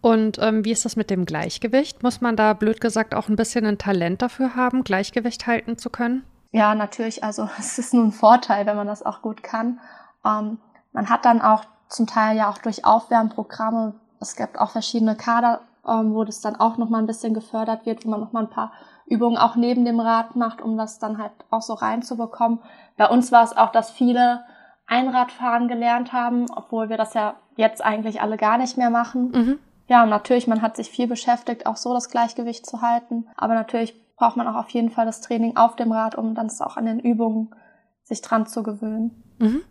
Und 0.00 0.38
ähm, 0.40 0.64
wie 0.64 0.72
ist 0.72 0.84
das 0.84 0.96
mit 0.96 1.10
dem 1.10 1.24
Gleichgewicht? 1.26 2.02
Muss 2.02 2.20
man 2.20 2.36
da 2.36 2.54
blöd 2.54 2.80
gesagt 2.80 3.14
auch 3.14 3.28
ein 3.28 3.36
bisschen 3.36 3.64
ein 3.64 3.78
Talent 3.78 4.20
dafür 4.20 4.56
haben, 4.56 4.82
Gleichgewicht 4.82 5.46
halten 5.46 5.78
zu 5.78 5.90
können? 5.90 6.24
Ja, 6.50 6.74
natürlich. 6.74 7.22
Also 7.22 7.48
es 7.58 7.78
ist 7.78 7.94
nur 7.94 8.04
ein 8.04 8.12
Vorteil, 8.12 8.66
wenn 8.66 8.76
man 8.76 8.88
das 8.88 9.04
auch 9.04 9.22
gut 9.22 9.42
kann. 9.42 9.80
Ähm, 10.24 10.58
man 10.92 11.08
hat 11.08 11.24
dann 11.24 11.40
auch 11.40 11.64
zum 11.88 12.06
Teil 12.06 12.36
ja 12.36 12.50
auch 12.50 12.58
durch 12.58 12.84
Aufwärmprogramme, 12.84 13.94
es 14.20 14.36
gibt 14.36 14.58
auch 14.58 14.70
verschiedene 14.70 15.16
Kader, 15.16 15.60
ähm, 15.86 16.14
wo 16.14 16.24
das 16.24 16.40
dann 16.40 16.56
auch 16.56 16.78
nochmal 16.78 17.02
ein 17.02 17.06
bisschen 17.06 17.34
gefördert 17.34 17.86
wird, 17.86 18.04
wo 18.04 18.10
man 18.10 18.20
nochmal 18.20 18.44
ein 18.44 18.50
paar 18.50 18.72
Übungen 19.06 19.36
auch 19.36 19.56
neben 19.56 19.84
dem 19.84 20.00
Rad 20.00 20.36
macht, 20.36 20.62
um 20.62 20.76
das 20.76 20.98
dann 20.98 21.18
halt 21.18 21.32
auch 21.50 21.62
so 21.62 21.74
reinzubekommen. 21.74 22.60
Bei 22.96 23.08
uns 23.08 23.32
war 23.32 23.44
es 23.44 23.56
auch, 23.56 23.70
dass 23.70 23.90
viele 23.90 24.44
Einradfahren 24.92 25.68
gelernt 25.68 26.12
haben, 26.12 26.46
obwohl 26.54 26.90
wir 26.90 26.98
das 26.98 27.14
ja 27.14 27.36
jetzt 27.56 27.82
eigentlich 27.82 28.20
alle 28.20 28.36
gar 28.36 28.58
nicht 28.58 28.76
mehr 28.76 28.90
machen. 28.90 29.30
Mhm. 29.30 29.58
Ja, 29.88 30.02
und 30.04 30.10
natürlich, 30.10 30.46
man 30.46 30.62
hat 30.62 30.76
sich 30.76 30.90
viel 30.90 31.06
beschäftigt, 31.06 31.66
auch 31.66 31.76
so 31.76 31.94
das 31.94 32.10
Gleichgewicht 32.10 32.66
zu 32.66 32.82
halten. 32.82 33.26
Aber 33.36 33.54
natürlich 33.54 33.94
braucht 34.16 34.36
man 34.36 34.46
auch 34.46 34.56
auf 34.56 34.68
jeden 34.68 34.90
Fall 34.90 35.06
das 35.06 35.22
Training 35.22 35.56
auf 35.56 35.76
dem 35.76 35.92
Rad, 35.92 36.14
um 36.14 36.34
dann 36.34 36.50
auch 36.60 36.76
an 36.76 36.86
den 36.86 37.00
Übungen 37.00 37.54
sich 38.04 38.20
dran 38.20 38.46
zu 38.46 38.62
gewöhnen. 38.62 39.22
Mhm. 39.38 39.62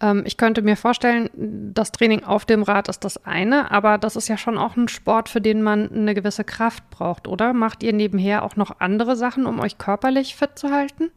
Ähm, 0.00 0.22
ich 0.26 0.36
könnte 0.36 0.62
mir 0.62 0.76
vorstellen, 0.76 1.30
das 1.74 1.92
Training 1.92 2.24
auf 2.24 2.44
dem 2.44 2.62
Rad 2.62 2.88
ist 2.88 3.04
das 3.04 3.24
eine, 3.24 3.70
aber 3.70 3.98
das 3.98 4.16
ist 4.16 4.28
ja 4.28 4.36
schon 4.36 4.58
auch 4.58 4.76
ein 4.76 4.88
Sport, 4.88 5.28
für 5.28 5.40
den 5.40 5.62
man 5.62 5.90
eine 5.90 6.14
gewisse 6.14 6.44
Kraft 6.44 6.90
braucht, 6.90 7.28
oder? 7.28 7.52
Macht 7.52 7.82
ihr 7.82 7.92
nebenher 7.92 8.44
auch 8.44 8.56
noch 8.56 8.80
andere 8.80 9.16
Sachen, 9.16 9.46
um 9.46 9.60
euch 9.60 9.78
körperlich 9.78 10.34
fit 10.36 10.58
zu 10.58 10.70
halten? 10.70 11.10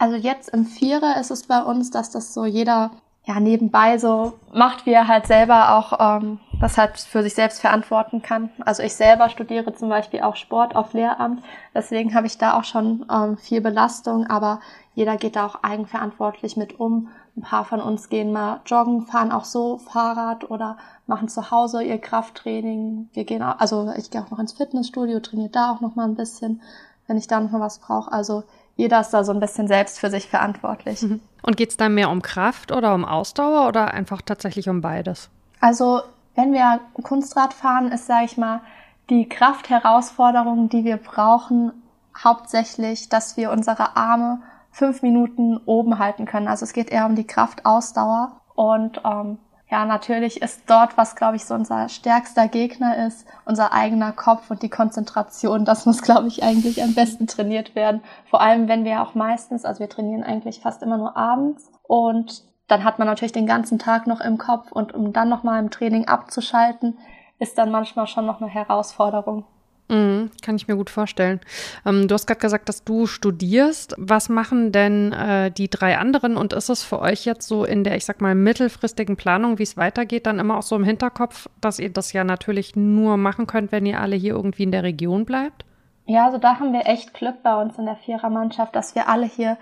Also 0.00 0.16
jetzt 0.16 0.48
im 0.48 0.64
Vierer 0.64 1.20
ist 1.20 1.30
es 1.30 1.46
bei 1.46 1.62
uns, 1.62 1.90
dass 1.90 2.10
das 2.10 2.32
so 2.32 2.46
jeder 2.46 2.90
ja 3.26 3.38
nebenbei 3.38 3.98
so 3.98 4.32
macht, 4.50 4.86
wie 4.86 4.92
er 4.92 5.06
halt 5.06 5.26
selber 5.26 5.76
auch 5.76 5.92
ähm, 6.00 6.40
das 6.58 6.78
halt 6.78 6.98
für 6.98 7.22
sich 7.22 7.34
selbst 7.34 7.60
verantworten 7.60 8.22
kann. 8.22 8.48
Also 8.64 8.82
ich 8.82 8.94
selber 8.94 9.28
studiere 9.28 9.74
zum 9.74 9.90
Beispiel 9.90 10.22
auch 10.22 10.36
Sport 10.36 10.74
auf 10.74 10.94
Lehramt, 10.94 11.42
deswegen 11.74 12.14
habe 12.14 12.26
ich 12.26 12.38
da 12.38 12.58
auch 12.58 12.64
schon 12.64 13.04
ähm, 13.12 13.36
viel 13.36 13.60
Belastung, 13.60 14.26
aber 14.26 14.60
jeder 14.94 15.18
geht 15.18 15.36
da 15.36 15.44
auch 15.44 15.62
eigenverantwortlich 15.62 16.56
mit 16.56 16.80
um. 16.80 17.08
Ein 17.36 17.42
paar 17.42 17.66
von 17.66 17.82
uns 17.82 18.08
gehen 18.08 18.32
mal 18.32 18.62
joggen, 18.64 19.02
fahren 19.02 19.32
auch 19.32 19.44
so 19.44 19.76
Fahrrad 19.76 20.50
oder 20.50 20.78
machen 21.06 21.28
zu 21.28 21.50
Hause 21.50 21.82
ihr 21.82 21.98
Krafttraining. 21.98 23.10
Wir 23.12 23.24
gehen 23.24 23.42
auch, 23.42 23.58
also 23.58 23.92
ich 23.98 24.10
gehe 24.10 24.22
auch 24.22 24.30
noch 24.30 24.38
ins 24.38 24.54
Fitnessstudio, 24.54 25.20
trainiere 25.20 25.50
da 25.50 25.72
auch 25.72 25.82
noch 25.82 25.94
mal 25.94 26.06
ein 26.08 26.16
bisschen, 26.16 26.62
wenn 27.06 27.18
ich 27.18 27.28
da 27.28 27.38
noch 27.38 27.50
mal 27.50 27.60
was 27.60 27.80
brauche. 27.80 28.10
Also 28.10 28.44
jeder 28.80 29.00
ist 29.00 29.10
da 29.10 29.24
so 29.24 29.32
ein 29.32 29.40
bisschen 29.40 29.68
selbst 29.68 30.00
für 30.00 30.10
sich 30.10 30.26
verantwortlich. 30.26 31.02
Mhm. 31.02 31.20
Und 31.42 31.56
geht 31.56 31.70
es 31.70 31.76
da 31.76 31.88
mehr 31.88 32.10
um 32.10 32.22
Kraft 32.22 32.72
oder 32.72 32.94
um 32.94 33.04
Ausdauer 33.04 33.68
oder 33.68 33.92
einfach 33.92 34.22
tatsächlich 34.22 34.68
um 34.68 34.80
beides? 34.80 35.28
Also 35.60 36.00
wenn 36.34 36.52
wir 36.52 36.80
Kunstrad 37.02 37.52
fahren, 37.52 37.92
ist, 37.92 38.06
sage 38.06 38.24
ich 38.24 38.38
mal, 38.38 38.62
die 39.10 39.28
Kraftherausforderung, 39.28 40.70
die 40.70 40.84
wir 40.84 40.96
brauchen, 40.96 41.72
hauptsächlich, 42.16 43.08
dass 43.10 43.36
wir 43.36 43.50
unsere 43.50 43.96
Arme 43.96 44.40
fünf 44.70 45.02
Minuten 45.02 45.58
oben 45.66 45.98
halten 45.98 46.24
können. 46.24 46.48
Also 46.48 46.64
es 46.64 46.72
geht 46.72 46.90
eher 46.90 47.06
um 47.06 47.16
die 47.16 47.26
Kraftausdauer. 47.26 48.40
Und 48.54 49.00
ähm, 49.04 49.38
ja, 49.70 49.84
natürlich 49.84 50.42
ist 50.42 50.62
dort, 50.66 50.96
was 50.96 51.14
glaube 51.14 51.36
ich 51.36 51.44
so 51.44 51.54
unser 51.54 51.88
stärkster 51.88 52.48
Gegner 52.48 53.06
ist, 53.06 53.26
unser 53.44 53.72
eigener 53.72 54.10
Kopf 54.12 54.50
und 54.50 54.62
die 54.62 54.68
Konzentration. 54.68 55.64
Das 55.64 55.86
muss, 55.86 56.02
glaube 56.02 56.26
ich, 56.26 56.42
eigentlich 56.42 56.82
am 56.82 56.94
besten 56.94 57.28
trainiert 57.28 57.76
werden. 57.76 58.02
Vor 58.28 58.40
allem, 58.40 58.66
wenn 58.66 58.84
wir 58.84 59.00
auch 59.00 59.14
meistens, 59.14 59.64
also 59.64 59.78
wir 59.78 59.88
trainieren 59.88 60.24
eigentlich 60.24 60.60
fast 60.60 60.82
immer 60.82 60.98
nur 60.98 61.16
abends 61.16 61.70
und 61.84 62.42
dann 62.66 62.84
hat 62.84 62.98
man 62.98 63.06
natürlich 63.06 63.32
den 63.32 63.46
ganzen 63.46 63.78
Tag 63.78 64.06
noch 64.06 64.20
im 64.20 64.38
Kopf 64.38 64.72
und 64.72 64.92
um 64.92 65.12
dann 65.12 65.28
nochmal 65.28 65.60
im 65.60 65.70
Training 65.70 66.08
abzuschalten, 66.08 66.98
ist 67.38 67.56
dann 67.56 67.70
manchmal 67.70 68.06
schon 68.06 68.26
noch 68.26 68.40
eine 68.40 68.50
Herausforderung. 68.50 69.44
Mhm, 69.90 70.30
kann 70.40 70.54
ich 70.54 70.68
mir 70.68 70.76
gut 70.76 70.88
vorstellen. 70.88 71.40
Ähm, 71.84 72.06
du 72.06 72.14
hast 72.14 72.28
gerade 72.28 72.40
gesagt, 72.40 72.68
dass 72.68 72.84
du 72.84 73.06
studierst. 73.06 73.96
Was 73.98 74.28
machen 74.28 74.70
denn 74.70 75.12
äh, 75.12 75.50
die 75.50 75.68
drei 75.68 75.98
anderen? 75.98 76.36
Und 76.36 76.52
ist 76.52 76.68
es 76.68 76.84
für 76.84 77.00
euch 77.00 77.24
jetzt 77.24 77.48
so 77.48 77.64
in 77.64 77.82
der, 77.82 77.96
ich 77.96 78.04
sag 78.04 78.20
mal, 78.20 78.36
mittelfristigen 78.36 79.16
Planung, 79.16 79.58
wie 79.58 79.64
es 79.64 79.76
weitergeht, 79.76 80.26
dann 80.26 80.38
immer 80.38 80.58
auch 80.58 80.62
so 80.62 80.76
im 80.76 80.84
Hinterkopf, 80.84 81.48
dass 81.60 81.80
ihr 81.80 81.92
das 81.92 82.12
ja 82.12 82.22
natürlich 82.22 82.76
nur 82.76 83.16
machen 83.16 83.48
könnt, 83.48 83.72
wenn 83.72 83.84
ihr 83.84 84.00
alle 84.00 84.14
hier 84.14 84.34
irgendwie 84.34 84.62
in 84.62 84.72
der 84.72 84.84
Region 84.84 85.24
bleibt? 85.24 85.64
Ja, 86.06 86.26
also 86.26 86.38
da 86.38 86.60
haben 86.60 86.72
wir 86.72 86.86
echt 86.86 87.12
Glück 87.12 87.42
bei 87.42 87.60
uns 87.60 87.76
in 87.76 87.86
der 87.86 87.96
Vierermannschaft, 87.96 88.76
dass 88.76 88.94
wir 88.94 89.08
alle 89.08 89.26
hier 89.26 89.56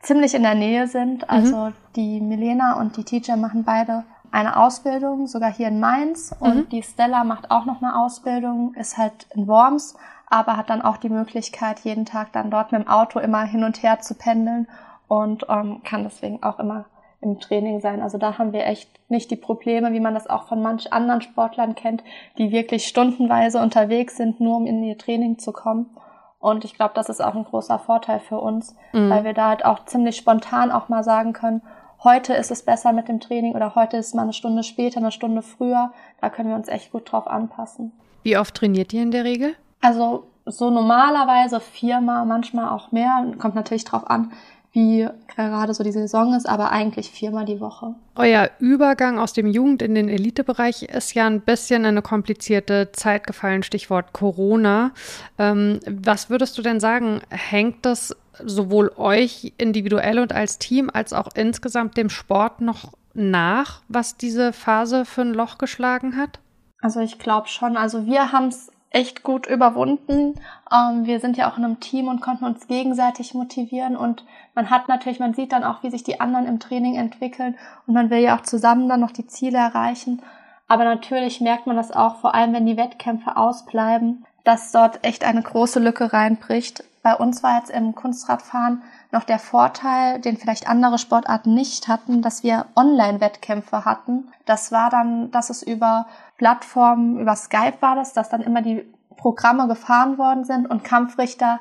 ziemlich 0.00 0.34
in 0.34 0.42
der 0.42 0.54
Nähe 0.54 0.88
sind. 0.88 1.28
Also 1.28 1.66
mhm. 1.66 1.72
die 1.96 2.20
Milena 2.20 2.80
und 2.80 2.96
die 2.96 3.04
Teacher 3.04 3.36
machen 3.36 3.64
beide 3.64 4.04
eine 4.30 4.56
Ausbildung, 4.56 5.26
sogar 5.26 5.52
hier 5.52 5.68
in 5.68 5.80
Mainz. 5.80 6.34
Und 6.38 6.56
mhm. 6.56 6.68
die 6.68 6.82
Stella 6.82 7.24
macht 7.24 7.50
auch 7.50 7.64
noch 7.64 7.82
eine 7.82 7.98
Ausbildung, 7.98 8.74
ist 8.74 8.98
halt 8.98 9.26
in 9.34 9.46
Worms, 9.46 9.96
aber 10.28 10.56
hat 10.56 10.70
dann 10.70 10.82
auch 10.82 10.96
die 10.96 11.08
Möglichkeit, 11.08 11.80
jeden 11.80 12.04
Tag 12.04 12.32
dann 12.32 12.50
dort 12.50 12.72
mit 12.72 12.82
dem 12.82 12.88
Auto 12.88 13.18
immer 13.18 13.42
hin 13.42 13.64
und 13.64 13.82
her 13.82 14.00
zu 14.00 14.14
pendeln 14.14 14.68
und 15.08 15.46
ähm, 15.48 15.82
kann 15.84 16.04
deswegen 16.04 16.42
auch 16.42 16.58
immer 16.58 16.86
im 17.20 17.40
Training 17.40 17.80
sein. 17.80 18.02
Also 18.02 18.18
da 18.18 18.38
haben 18.38 18.52
wir 18.52 18.66
echt 18.66 18.90
nicht 19.08 19.30
die 19.30 19.36
Probleme, 19.36 19.92
wie 19.92 20.00
man 20.00 20.14
das 20.14 20.28
auch 20.28 20.44
von 20.44 20.62
manch 20.62 20.92
anderen 20.92 21.22
Sportlern 21.22 21.74
kennt, 21.74 22.02
die 22.38 22.50
wirklich 22.50 22.86
stundenweise 22.86 23.60
unterwegs 23.60 24.16
sind, 24.16 24.40
nur 24.40 24.56
um 24.56 24.66
in 24.66 24.82
ihr 24.82 24.98
Training 24.98 25.38
zu 25.38 25.52
kommen. 25.52 25.90
Und 26.38 26.64
ich 26.64 26.74
glaube, 26.74 26.92
das 26.94 27.08
ist 27.08 27.22
auch 27.22 27.34
ein 27.34 27.44
großer 27.44 27.78
Vorteil 27.78 28.20
für 28.20 28.38
uns, 28.38 28.76
mhm. 28.92 29.10
weil 29.10 29.24
wir 29.24 29.32
da 29.32 29.48
halt 29.48 29.64
auch 29.64 29.84
ziemlich 29.84 30.16
spontan 30.16 30.70
auch 30.70 30.88
mal 30.88 31.02
sagen 31.02 31.32
können, 31.32 31.62
heute 32.04 32.34
ist 32.34 32.50
es 32.50 32.62
besser 32.62 32.92
mit 32.92 33.08
dem 33.08 33.20
Training 33.20 33.54
oder 33.54 33.74
heute 33.74 33.96
ist 33.96 34.14
mal 34.14 34.22
eine 34.22 34.32
Stunde 34.32 34.62
später, 34.62 34.98
eine 34.98 35.12
Stunde 35.12 35.42
früher. 35.42 35.92
Da 36.20 36.30
können 36.30 36.48
wir 36.48 36.56
uns 36.56 36.68
echt 36.68 36.92
gut 36.92 37.10
drauf 37.10 37.26
anpassen. 37.26 37.92
Wie 38.22 38.36
oft 38.36 38.54
trainiert 38.54 38.92
ihr 38.92 39.02
in 39.02 39.10
der 39.10 39.24
Regel? 39.24 39.54
Also 39.80 40.24
so 40.46 40.70
normalerweise 40.70 41.60
viermal, 41.60 42.24
manchmal 42.26 42.68
auch 42.68 42.92
mehr. 42.92 43.26
Kommt 43.38 43.54
natürlich 43.54 43.84
drauf 43.84 44.08
an, 44.08 44.32
wie 44.72 45.08
gerade 45.34 45.74
so 45.74 45.82
die 45.82 45.92
Saison 45.92 46.34
ist, 46.34 46.48
aber 46.48 46.70
eigentlich 46.70 47.10
viermal 47.10 47.44
die 47.44 47.60
Woche. 47.60 47.94
Euer 48.14 48.50
Übergang 48.58 49.18
aus 49.18 49.32
dem 49.32 49.46
Jugend- 49.46 49.82
in 49.82 49.94
den 49.94 50.08
Elitebereich 50.08 50.84
ist 50.84 51.14
ja 51.14 51.26
ein 51.26 51.40
bisschen 51.40 51.82
in 51.82 51.88
eine 51.88 52.02
komplizierte 52.02 52.92
Zeit 52.92 53.26
gefallen, 53.26 53.62
Stichwort 53.62 54.12
Corona. 54.12 54.92
Ähm, 55.38 55.80
was 55.88 56.30
würdest 56.30 56.56
du 56.58 56.62
denn 56.62 56.80
sagen, 56.80 57.20
hängt 57.30 57.84
das 57.86 58.16
sowohl 58.44 58.92
euch 58.96 59.52
individuell 59.58 60.18
und 60.18 60.32
als 60.32 60.58
Team 60.58 60.90
als 60.92 61.12
auch 61.12 61.28
insgesamt 61.34 61.96
dem 61.96 62.10
Sport 62.10 62.60
noch 62.60 62.92
nach, 63.14 63.82
was 63.88 64.16
diese 64.16 64.52
Phase 64.52 65.04
für 65.04 65.22
ein 65.22 65.34
Loch 65.34 65.58
geschlagen 65.58 66.16
hat? 66.16 66.38
Also 66.80 67.00
ich 67.00 67.18
glaube 67.18 67.48
schon. 67.48 67.76
Also 67.76 68.06
wir 68.06 68.32
haben 68.32 68.48
es 68.48 68.70
echt 68.90 69.22
gut 69.22 69.46
überwunden. 69.46 70.40
Ähm, 70.72 71.06
wir 71.06 71.20
sind 71.20 71.36
ja 71.36 71.50
auch 71.50 71.58
in 71.58 71.64
einem 71.64 71.80
Team 71.80 72.08
und 72.08 72.20
konnten 72.20 72.44
uns 72.44 72.66
gegenseitig 72.66 73.34
motivieren 73.34 73.96
und 73.96 74.24
man 74.54 74.70
hat 74.70 74.88
natürlich, 74.88 75.20
man 75.20 75.34
sieht 75.34 75.52
dann 75.52 75.64
auch, 75.64 75.82
wie 75.82 75.90
sich 75.90 76.02
die 76.02 76.20
anderen 76.20 76.46
im 76.46 76.60
Training 76.60 76.94
entwickeln 76.94 77.56
und 77.86 77.94
man 77.94 78.10
will 78.10 78.20
ja 78.20 78.36
auch 78.36 78.42
zusammen 78.42 78.88
dann 78.88 79.00
noch 79.00 79.10
die 79.10 79.26
Ziele 79.26 79.58
erreichen. 79.58 80.22
Aber 80.68 80.84
natürlich 80.84 81.40
merkt 81.40 81.66
man 81.66 81.76
das 81.76 81.92
auch, 81.92 82.16
vor 82.16 82.34
allem 82.34 82.52
wenn 82.52 82.66
die 82.66 82.76
Wettkämpfe 82.76 83.36
ausbleiben, 83.36 84.24
dass 84.44 84.72
dort 84.72 85.04
echt 85.04 85.24
eine 85.24 85.42
große 85.42 85.80
Lücke 85.80 86.12
reinbricht. 86.12 86.84
Bei 87.06 87.14
uns 87.14 87.44
war 87.44 87.58
jetzt 87.58 87.70
im 87.70 87.94
Kunstradfahren 87.94 88.82
noch 89.12 89.22
der 89.22 89.38
Vorteil, 89.38 90.20
den 90.20 90.36
vielleicht 90.36 90.68
andere 90.68 90.98
Sportarten 90.98 91.54
nicht 91.54 91.86
hatten, 91.86 92.20
dass 92.20 92.42
wir 92.42 92.66
Online-Wettkämpfe 92.74 93.84
hatten. 93.84 94.26
Das 94.44 94.72
war 94.72 94.90
dann, 94.90 95.30
dass 95.30 95.48
es 95.48 95.62
über 95.62 96.06
Plattformen, 96.36 97.20
über 97.20 97.36
Skype 97.36 97.76
war 97.78 97.94
das, 97.94 98.12
dass 98.12 98.28
dann 98.28 98.40
immer 98.40 98.60
die 98.60 98.92
Programme 99.16 99.68
gefahren 99.68 100.18
worden 100.18 100.42
sind 100.42 100.68
und 100.68 100.82
Kampfrichter 100.82 101.60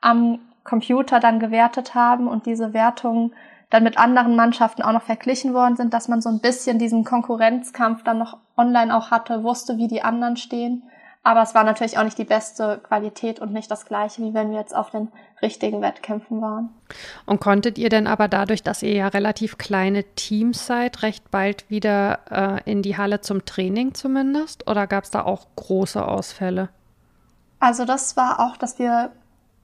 am 0.00 0.38
Computer 0.62 1.18
dann 1.18 1.40
gewertet 1.40 1.96
haben 1.96 2.28
und 2.28 2.46
diese 2.46 2.72
Wertungen 2.72 3.34
dann 3.70 3.82
mit 3.82 3.98
anderen 3.98 4.36
Mannschaften 4.36 4.82
auch 4.82 4.92
noch 4.92 5.02
verglichen 5.02 5.54
worden 5.54 5.74
sind, 5.74 5.92
dass 5.92 6.06
man 6.06 6.22
so 6.22 6.28
ein 6.28 6.38
bisschen 6.38 6.78
diesen 6.78 7.02
Konkurrenzkampf 7.02 8.04
dann 8.04 8.18
noch 8.18 8.38
online 8.56 8.96
auch 8.96 9.10
hatte, 9.10 9.42
wusste, 9.42 9.76
wie 9.76 9.88
die 9.88 10.04
anderen 10.04 10.36
stehen. 10.36 10.84
Aber 11.26 11.40
es 11.40 11.54
war 11.54 11.64
natürlich 11.64 11.96
auch 11.96 12.04
nicht 12.04 12.18
die 12.18 12.24
beste 12.24 12.78
Qualität 12.86 13.40
und 13.40 13.50
nicht 13.50 13.70
das 13.70 13.86
gleiche, 13.86 14.22
wie 14.22 14.34
wenn 14.34 14.50
wir 14.50 14.58
jetzt 14.58 14.76
auf 14.76 14.90
den 14.90 15.10
richtigen 15.40 15.80
Wettkämpfen 15.80 16.42
waren. 16.42 16.68
Und 17.24 17.40
konntet 17.40 17.78
ihr 17.78 17.88
denn 17.88 18.06
aber 18.06 18.28
dadurch, 18.28 18.62
dass 18.62 18.82
ihr 18.82 18.92
ja 18.92 19.08
relativ 19.08 19.56
kleine 19.56 20.04
Teams 20.16 20.66
seid, 20.66 21.02
recht 21.02 21.30
bald 21.30 21.68
wieder 21.70 22.18
äh, 22.30 22.70
in 22.70 22.82
die 22.82 22.98
Halle 22.98 23.22
zum 23.22 23.46
Training 23.46 23.94
zumindest? 23.94 24.68
Oder 24.68 24.86
gab 24.86 25.04
es 25.04 25.10
da 25.10 25.22
auch 25.22 25.46
große 25.56 26.06
Ausfälle? 26.06 26.68
Also 27.58 27.86
das 27.86 28.18
war 28.18 28.40
auch, 28.40 28.58
dass 28.58 28.78
wir, 28.78 29.10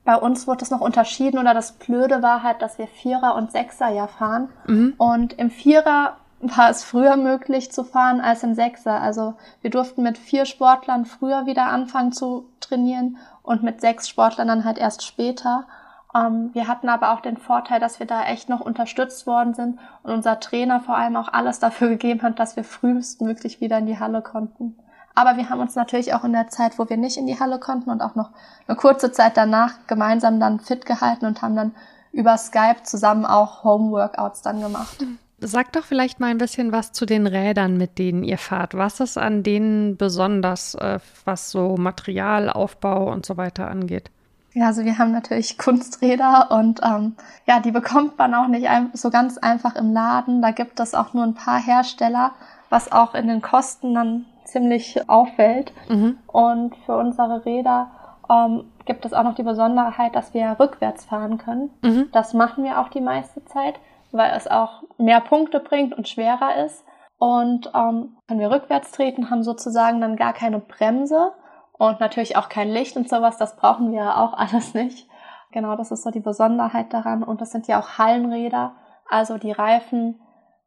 bei 0.07 0.17
uns 0.17 0.47
wurde 0.47 0.61
das 0.61 0.71
noch 0.71 0.81
unterschieden 0.81 1.38
oder 1.38 1.52
das 1.52 1.73
Blöde 1.73 2.23
war 2.23 2.43
halt, 2.43 2.62
dass 2.62 2.79
wir 2.79 2.87
Vierer 2.87 3.35
und 3.35 3.52
Sechser 3.52 3.90
ja 3.90 4.07
fahren. 4.07 4.49
Mhm. 4.67 4.95
Und 4.97 5.35
im 5.35 5.50
Vierer 5.50 6.17
war 6.40 6.70
es 6.70 6.85
früher 6.85 7.16
möglich 7.16 7.70
zu 7.70 7.85
fahren 7.85 8.20
als 8.20 8.42
im 8.42 8.54
Sechser. 8.54 9.00
Also 9.00 9.35
wir 9.61 9.70
durften 9.70 10.02
mit 10.02 10.16
vier 10.16 10.47
Sportlern 10.47 11.04
früher 11.04 11.47
wieder 11.47 11.66
anfangen 11.66 12.12
zu 12.12 12.49
trainieren 12.61 13.18
und 13.42 13.62
mit 13.62 13.80
sechs 13.80 14.09
Sportlern 14.09 14.49
dann 14.49 14.64
halt 14.64 14.78
erst 14.78 15.04
später. 15.04 15.66
Ähm, 16.14 16.50
wir 16.54 16.66
hatten 16.66 16.88
aber 16.88 17.12
auch 17.12 17.20
den 17.20 17.37
Vorteil, 17.37 17.78
dass 17.78 18.00
wir 18.00 18.06
da 18.06 18.25
echt 18.25 18.49
noch 18.49 18.61
unterstützt 18.61 19.26
worden 19.26 19.54
sind 19.54 19.78
und 20.02 20.12
unser 20.12 20.40
Trainer 20.40 20.80
vor 20.80 20.97
allem 20.97 21.16
auch 21.16 21.28
alles 21.28 21.59
dafür 21.59 21.88
gegeben 21.90 22.23
hat, 22.23 22.38
dass 22.38 22.56
wir 22.56 22.64
frühestmöglich 22.64 23.61
wieder 23.61 23.78
in 23.78 23.87
die 23.87 24.00
Halle 24.00 24.23
konnten. 24.23 24.78
Aber 25.14 25.37
wir 25.37 25.50
haben 25.50 25.61
uns 25.61 25.75
natürlich 25.75 26.14
auch 26.14 26.25
in 26.25 26.32
der 26.32 26.49
Zeit, 26.49 26.78
wo 26.78 26.88
wir 26.88 26.97
nicht 26.97 27.18
in 27.18 27.26
die 27.26 27.38
Halle 27.38 27.59
konnten 27.59 27.90
und 27.90 28.00
auch 28.00 28.14
noch 28.14 28.30
eine 28.66 28.76
kurze 28.76 29.12
Zeit 29.12 29.37
danach 29.37 29.75
gemeinsam 29.87 30.40
dann 30.40 30.61
fit 30.61 30.87
gehalten 30.87 31.26
und 31.26 31.42
haben 31.42 31.56
dann 31.56 31.75
über 32.12 32.38
Skype 32.38 32.85
zusammen 32.85 33.26
auch 33.26 33.62
Home-Workouts 33.62 34.42
dann 34.42 34.61
gemacht. 34.62 35.04
Sag 35.40 35.73
doch 35.73 35.85
vielleicht 35.85 36.20
mal 36.20 36.26
ein 36.26 36.38
bisschen 36.38 36.70
was 36.70 36.92
zu 36.92 37.06
den 37.06 37.26
Rädern, 37.26 37.76
mit 37.76 37.99
denen 37.99 38.25
ihr 38.25 38.38
fahrt. 38.38 38.75
Was 38.75 39.00
ist 39.00 39.16
an 39.16 39.42
denen 39.42 39.97
besonders, 39.97 40.75
äh, 40.75 40.99
was 41.25 41.50
so 41.50 41.76
Materialaufbau 41.76 43.11
und 43.11 43.25
so 43.25 43.37
weiter 43.37 43.68
angeht? 43.68 44.11
Ja, 44.52 44.66
also 44.66 44.85
wir 44.85 44.99
haben 44.99 45.12
natürlich 45.12 45.59
Kunsträder 45.59 46.50
und 46.50 46.80
ähm, 46.82 47.14
ja, 47.47 47.61
die 47.61 47.70
bekommt 47.70 48.18
man 48.18 48.35
auch 48.35 48.49
nicht 48.49 48.68
so 48.94 49.11
ganz 49.11 49.38
einfach 49.38 49.76
im 49.76 49.92
Laden. 49.92 50.42
Da 50.42 50.50
gibt 50.50 50.80
es 50.80 50.94
auch 50.94 51.14
nur 51.14 51.25
ein 51.25 51.35
paar 51.35 51.61
Hersteller, 51.61 52.32
was 52.68 52.90
auch 52.90 53.14
in 53.14 53.28
den 53.28 53.42
Kosten 53.42 53.94
dann 53.94 54.26
ziemlich 54.44 55.09
auffällt. 55.09 55.73
Mhm. 55.88 56.18
Und 56.26 56.75
für 56.85 56.97
unsere 56.97 57.44
Räder 57.44 57.90
ähm, 58.28 58.64
gibt 58.87 59.04
es 59.04 59.12
auch 59.12 59.23
noch 59.23 59.37
die 59.37 59.44
Besonderheit, 59.44 60.16
dass 60.16 60.35
wir 60.35 60.56
rückwärts 60.59 61.04
fahren 61.04 61.38
können. 61.38 61.70
Mhm. 61.82 62.09
Das 62.12 62.35
machen 62.35 62.64
wir 62.64 62.80
auch 62.80 62.88
die 62.88 63.00
meiste 63.00 63.44
Zeit, 63.44 63.78
weil 64.12 64.33
es 64.37 64.47
auch 64.47 64.83
mehr 64.99 65.21
Punkte 65.21 65.61
bringt 65.61 65.95
und 65.97 66.09
schwerer 66.09 66.64
ist. 66.64 66.85
Und 67.19 67.71
ähm, 67.75 68.17
wenn 68.29 68.38
wir 68.38 68.50
rückwärts 68.50 68.93
treten, 68.93 69.31
haben 69.31 69.43
sozusagen 69.43 70.00
dann 70.00 70.17
gar 70.17 70.33
keine 70.33 70.59
Bremse 70.59 71.33
und 71.73 72.00
natürlich 72.00 72.37
auch 72.37 72.49
kein 72.49 72.71
Licht 72.71 72.97
und 72.97 73.09
sowas, 73.09 73.37
das 73.37 73.57
brauchen 73.57 73.93
wir 73.93 74.17
auch 74.17 74.33
alles 74.37 74.75
nicht. 74.75 75.09
Genau, 75.52 75.76
das 75.76 75.90
ist 75.90 76.02
so 76.02 76.11
die 76.11 76.21
Besonderheit 76.21 76.93
daran. 76.93 77.23
Und 77.23 77.40
das 77.40 77.50
sind 77.50 77.67
ja 77.67 77.81
auch 77.81 77.99
Hallenräder, 77.99 78.75
also 79.09 79.38
die 79.38 79.52
Reifen, 79.52 80.21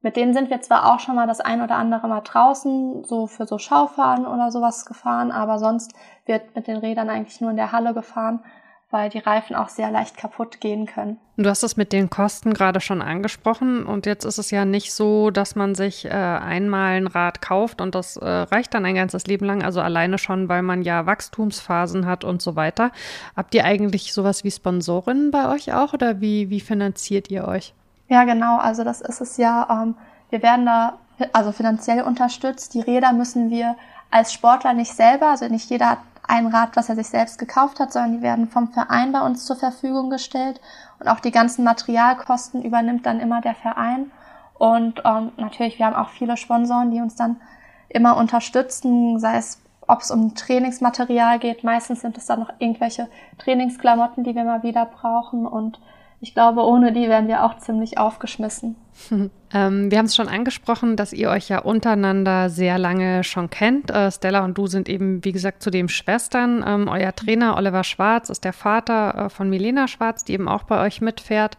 mit 0.03 0.17
denen 0.17 0.33
sind 0.33 0.50
wir 0.50 0.59
zwar 0.59 0.93
auch 0.93 1.00
schon 1.00 1.15
mal 1.15 1.27
das 1.27 1.39
ein 1.39 1.62
oder 1.62 1.77
andere 1.77 2.09
Mal 2.09 2.19
draußen, 2.19 3.05
so 3.05 3.25
für 3.25 3.47
so 3.47 3.57
Schaufahren 3.57 4.27
oder 4.27 4.51
sowas 4.51 4.85
gefahren, 4.85 5.31
aber 5.31 5.59
sonst 5.59 5.93
wird 6.25 6.53
mit 6.55 6.67
den 6.67 6.75
Rädern 6.75 7.09
eigentlich 7.09 7.39
nur 7.39 7.51
in 7.51 7.55
der 7.55 7.71
Halle 7.71 7.93
gefahren 7.93 8.43
weil 8.93 9.09
die 9.09 9.17
Reifen 9.17 9.55
auch 9.55 9.69
sehr 9.69 9.89
leicht 9.89 10.17
kaputt 10.17 10.62
gehen 10.62 10.85
können. 10.85 11.17
Du 11.35 11.50
hast 11.50 11.63
es 11.63 11.77
mit 11.77 11.91
den 11.91 12.12
Kosten 12.12 12.53
gerade 12.53 12.79
schon 12.79 13.01
angesprochen 13.01 13.88
und 13.88 14.05
jetzt 14.05 14.23
ist 14.23 14.38
es 14.38 14.51
ja 14.51 14.65
nicht 14.65 14.93
so, 14.93 15.31
dass 15.31 15.55
man 15.55 15.73
sich 15.73 16.05
äh, 16.05 16.09
einmal 16.09 16.97
ein 16.97 17.07
Rad 17.07 17.41
kauft 17.41 17.81
und 17.81 17.95
das 17.95 18.17
äh, 18.17 18.23
reicht 18.23 18.75
dann 18.75 18.85
ein 18.85 18.93
ganzes 18.93 19.25
Leben 19.25 19.47
lang, 19.47 19.63
also 19.63 19.81
alleine 19.81 20.19
schon, 20.19 20.47
weil 20.47 20.62
man 20.62 20.83
ja 20.83 21.07
Wachstumsphasen 21.07 22.05
hat 22.05 22.23
und 22.23 22.43
so 22.43 22.55
weiter. 22.55 22.91
Habt 23.35 23.55
ihr 23.55 23.65
eigentlich 23.65 24.13
sowas 24.13 24.43
wie 24.43 24.51
Sponsorinnen 24.51 25.31
bei 25.31 25.50
euch 25.50 25.73
auch 25.73 25.93
oder 25.93 26.21
wie, 26.21 26.51
wie 26.51 26.62
finanziert 26.62 27.31
ihr 27.31 27.47
euch? 27.47 27.73
Ja, 28.09 28.25
genau, 28.25 28.59
also 28.59 28.83
das 28.83 29.01
ist 29.01 29.21
es 29.21 29.38
ja. 29.38 29.67
Ähm, 29.71 29.95
wir 30.29 30.43
werden 30.43 30.67
da 30.67 31.00
also 31.31 31.51
finanziell 31.51 32.03
unterstützt. 32.03 32.75
Die 32.75 32.81
Räder 32.81 33.12
müssen 33.12 33.50
wir 33.50 33.75
als 34.12 34.31
Sportler 34.31 34.75
nicht 34.75 34.93
selber, 34.93 35.29
also 35.29 35.47
nicht 35.47 35.71
jeder 35.71 35.89
hat 35.89 36.00
ein 36.27 36.47
Rad, 36.47 36.75
was 36.75 36.89
er 36.89 36.95
sich 36.95 37.07
selbst 37.07 37.37
gekauft 37.37 37.79
hat, 37.79 37.91
sondern 37.91 38.13
die 38.13 38.21
werden 38.21 38.47
vom 38.47 38.69
Verein 38.69 39.11
bei 39.11 39.21
uns 39.21 39.45
zur 39.45 39.57
Verfügung 39.57 40.09
gestellt. 40.09 40.61
Und 40.99 41.07
auch 41.07 41.19
die 41.19 41.31
ganzen 41.31 41.63
Materialkosten 41.63 42.63
übernimmt 42.63 43.05
dann 43.05 43.19
immer 43.19 43.41
der 43.41 43.55
Verein. 43.55 44.11
Und 44.53 45.01
ähm, 45.05 45.31
natürlich, 45.37 45.79
wir 45.79 45.85
haben 45.85 45.95
auch 45.95 46.09
viele 46.09 46.37
Sponsoren, 46.37 46.91
die 46.91 47.01
uns 47.01 47.15
dann 47.15 47.41
immer 47.89 48.17
unterstützen, 48.17 49.19
sei 49.19 49.37
es, 49.37 49.61
ob 49.87 50.01
es 50.01 50.11
um 50.11 50.33
Trainingsmaterial 50.35 51.39
geht. 51.39 51.63
Meistens 51.63 52.01
sind 52.01 52.17
es 52.17 52.25
dann 52.25 52.39
noch 52.39 52.53
irgendwelche 52.59 53.09
Trainingsklamotten, 53.39 54.23
die 54.23 54.35
wir 54.35 54.45
mal 54.45 54.63
wieder 54.63 54.85
brauchen. 54.85 55.45
Und 55.45 55.79
ich 56.23 56.33
glaube, 56.33 56.62
ohne 56.62 56.93
die 56.93 57.09
wären 57.09 57.27
wir 57.27 57.43
auch 57.43 57.57
ziemlich 57.57 57.97
aufgeschmissen. 57.97 58.77
Ähm, 59.55 59.91
wir 59.91 59.97
haben 59.97 60.05
es 60.05 60.15
schon 60.15 60.29
angesprochen, 60.29 60.95
dass 60.95 61.13
ihr 61.13 61.29
euch 61.29 61.49
ja 61.49 61.59
untereinander 61.59 62.49
sehr 62.49 62.79
lange 62.79 63.23
schon 63.23 63.49
kennt. 63.49 63.91
Äh, 63.91 64.09
Stella 64.12 64.43
und 64.45 64.57
du 64.57 64.67
sind 64.67 64.88
eben, 64.88 65.23
wie 65.25 65.31
gesagt, 65.31 65.62
zudem 65.62 65.89
Schwestern. 65.89 66.63
Ähm, 66.65 66.88
euer 66.88 67.13
Trainer 67.13 67.57
Oliver 67.57 67.83
Schwarz 67.83 68.29
ist 68.29 68.45
der 68.45 68.53
Vater 68.53 69.25
äh, 69.25 69.29
von 69.29 69.49
Milena 69.49 69.88
Schwarz, 69.88 70.23
die 70.23 70.33
eben 70.33 70.47
auch 70.47 70.63
bei 70.63 70.81
euch 70.81 71.01
mitfährt. 71.01 71.57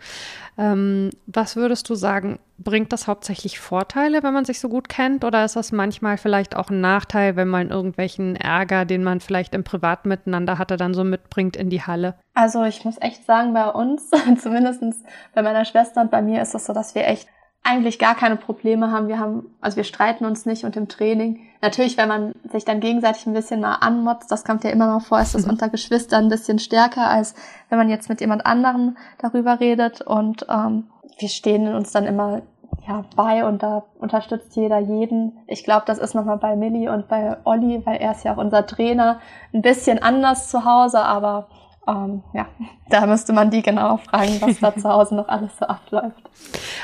Ähm, 0.56 1.10
was 1.26 1.56
würdest 1.56 1.88
du 1.90 1.94
sagen, 1.94 2.38
bringt 2.58 2.92
das 2.92 3.08
hauptsächlich 3.08 3.58
Vorteile, 3.58 4.22
wenn 4.22 4.32
man 4.32 4.44
sich 4.44 4.60
so 4.60 4.68
gut 4.68 4.88
kennt? 4.88 5.24
Oder 5.24 5.44
ist 5.44 5.56
das 5.56 5.72
manchmal 5.72 6.18
vielleicht 6.18 6.56
auch 6.56 6.70
ein 6.70 6.80
Nachteil, 6.80 7.34
wenn 7.36 7.48
man 7.48 7.70
irgendwelchen 7.70 8.36
Ärger, 8.36 8.84
den 8.84 9.02
man 9.02 9.20
vielleicht 9.20 9.54
im 9.54 9.64
Privat 9.64 10.06
miteinander 10.06 10.58
hatte, 10.58 10.76
dann 10.76 10.94
so 10.94 11.02
mitbringt 11.02 11.56
in 11.56 11.70
die 11.70 11.82
Halle? 11.82 12.14
Also 12.34 12.64
ich 12.64 12.84
muss 12.84 12.96
echt 13.00 13.24
sagen, 13.24 13.52
bei 13.54 13.68
uns, 13.68 14.10
zumindest 14.54 15.04
bei 15.34 15.42
meiner 15.42 15.64
Schwester 15.64 16.00
und 16.00 16.10
bei 16.10 16.22
mir 16.22 16.42
ist 16.42 16.54
es 16.54 16.66
so, 16.66 16.72
dass 16.72 16.94
wir 16.94 17.06
echt 17.06 17.28
eigentlich 17.66 17.98
gar 17.98 18.14
keine 18.14 18.36
Probleme 18.36 18.90
haben. 18.90 19.08
Wir 19.08 19.18
haben, 19.18 19.56
also 19.62 19.78
wir 19.78 19.84
streiten 19.84 20.26
uns 20.26 20.44
nicht 20.44 20.64
und 20.64 20.76
im 20.76 20.86
Training. 20.86 21.40
Natürlich, 21.62 21.96
wenn 21.96 22.08
man 22.08 22.34
sich 22.52 22.66
dann 22.66 22.80
gegenseitig 22.80 23.26
ein 23.26 23.32
bisschen 23.32 23.60
mal 23.60 23.76
anmotzt, 23.76 24.30
das 24.30 24.44
kommt 24.44 24.64
ja 24.64 24.70
immer 24.70 24.86
mal 24.86 25.00
vor, 25.00 25.18
ist 25.20 25.34
das 25.34 25.46
unter 25.46 25.70
Geschwistern 25.70 26.24
ein 26.24 26.28
bisschen 26.28 26.58
stärker, 26.58 27.08
als 27.08 27.34
wenn 27.70 27.78
man 27.78 27.88
jetzt 27.88 28.10
mit 28.10 28.20
jemand 28.20 28.44
anderem 28.44 28.98
darüber 29.18 29.60
redet. 29.60 30.02
Und 30.02 30.46
ähm, 30.50 30.88
wir 31.18 31.28
stehen 31.30 31.74
uns 31.74 31.90
dann 31.90 32.04
immer 32.04 32.42
ja, 32.86 33.04
bei 33.16 33.46
und 33.46 33.62
da 33.62 33.84
unterstützt 33.98 34.54
jeder 34.56 34.78
jeden. 34.78 35.38
Ich 35.46 35.64
glaube, 35.64 35.84
das 35.86 35.98
ist 35.98 36.14
nochmal 36.14 36.36
bei 36.36 36.54
Millie 36.56 36.92
und 36.92 37.08
bei 37.08 37.38
Olli, 37.44 37.80
weil 37.86 37.96
er 37.96 38.12
ist 38.12 38.24
ja 38.24 38.34
auch 38.34 38.38
unser 38.38 38.66
Trainer, 38.66 39.20
ein 39.54 39.62
bisschen 39.62 40.02
anders 40.02 40.50
zu 40.50 40.66
Hause, 40.66 41.00
aber 41.00 41.48
ähm, 41.86 42.22
ja, 42.32 42.46
da 42.88 43.06
müsste 43.06 43.32
man 43.32 43.50
die 43.50 43.62
genau 43.62 43.98
fragen, 43.98 44.40
was 44.40 44.60
da 44.60 44.74
zu 44.74 44.88
Hause 44.88 45.14
noch 45.14 45.28
alles 45.28 45.56
so 45.58 45.66
abläuft. 45.66 46.30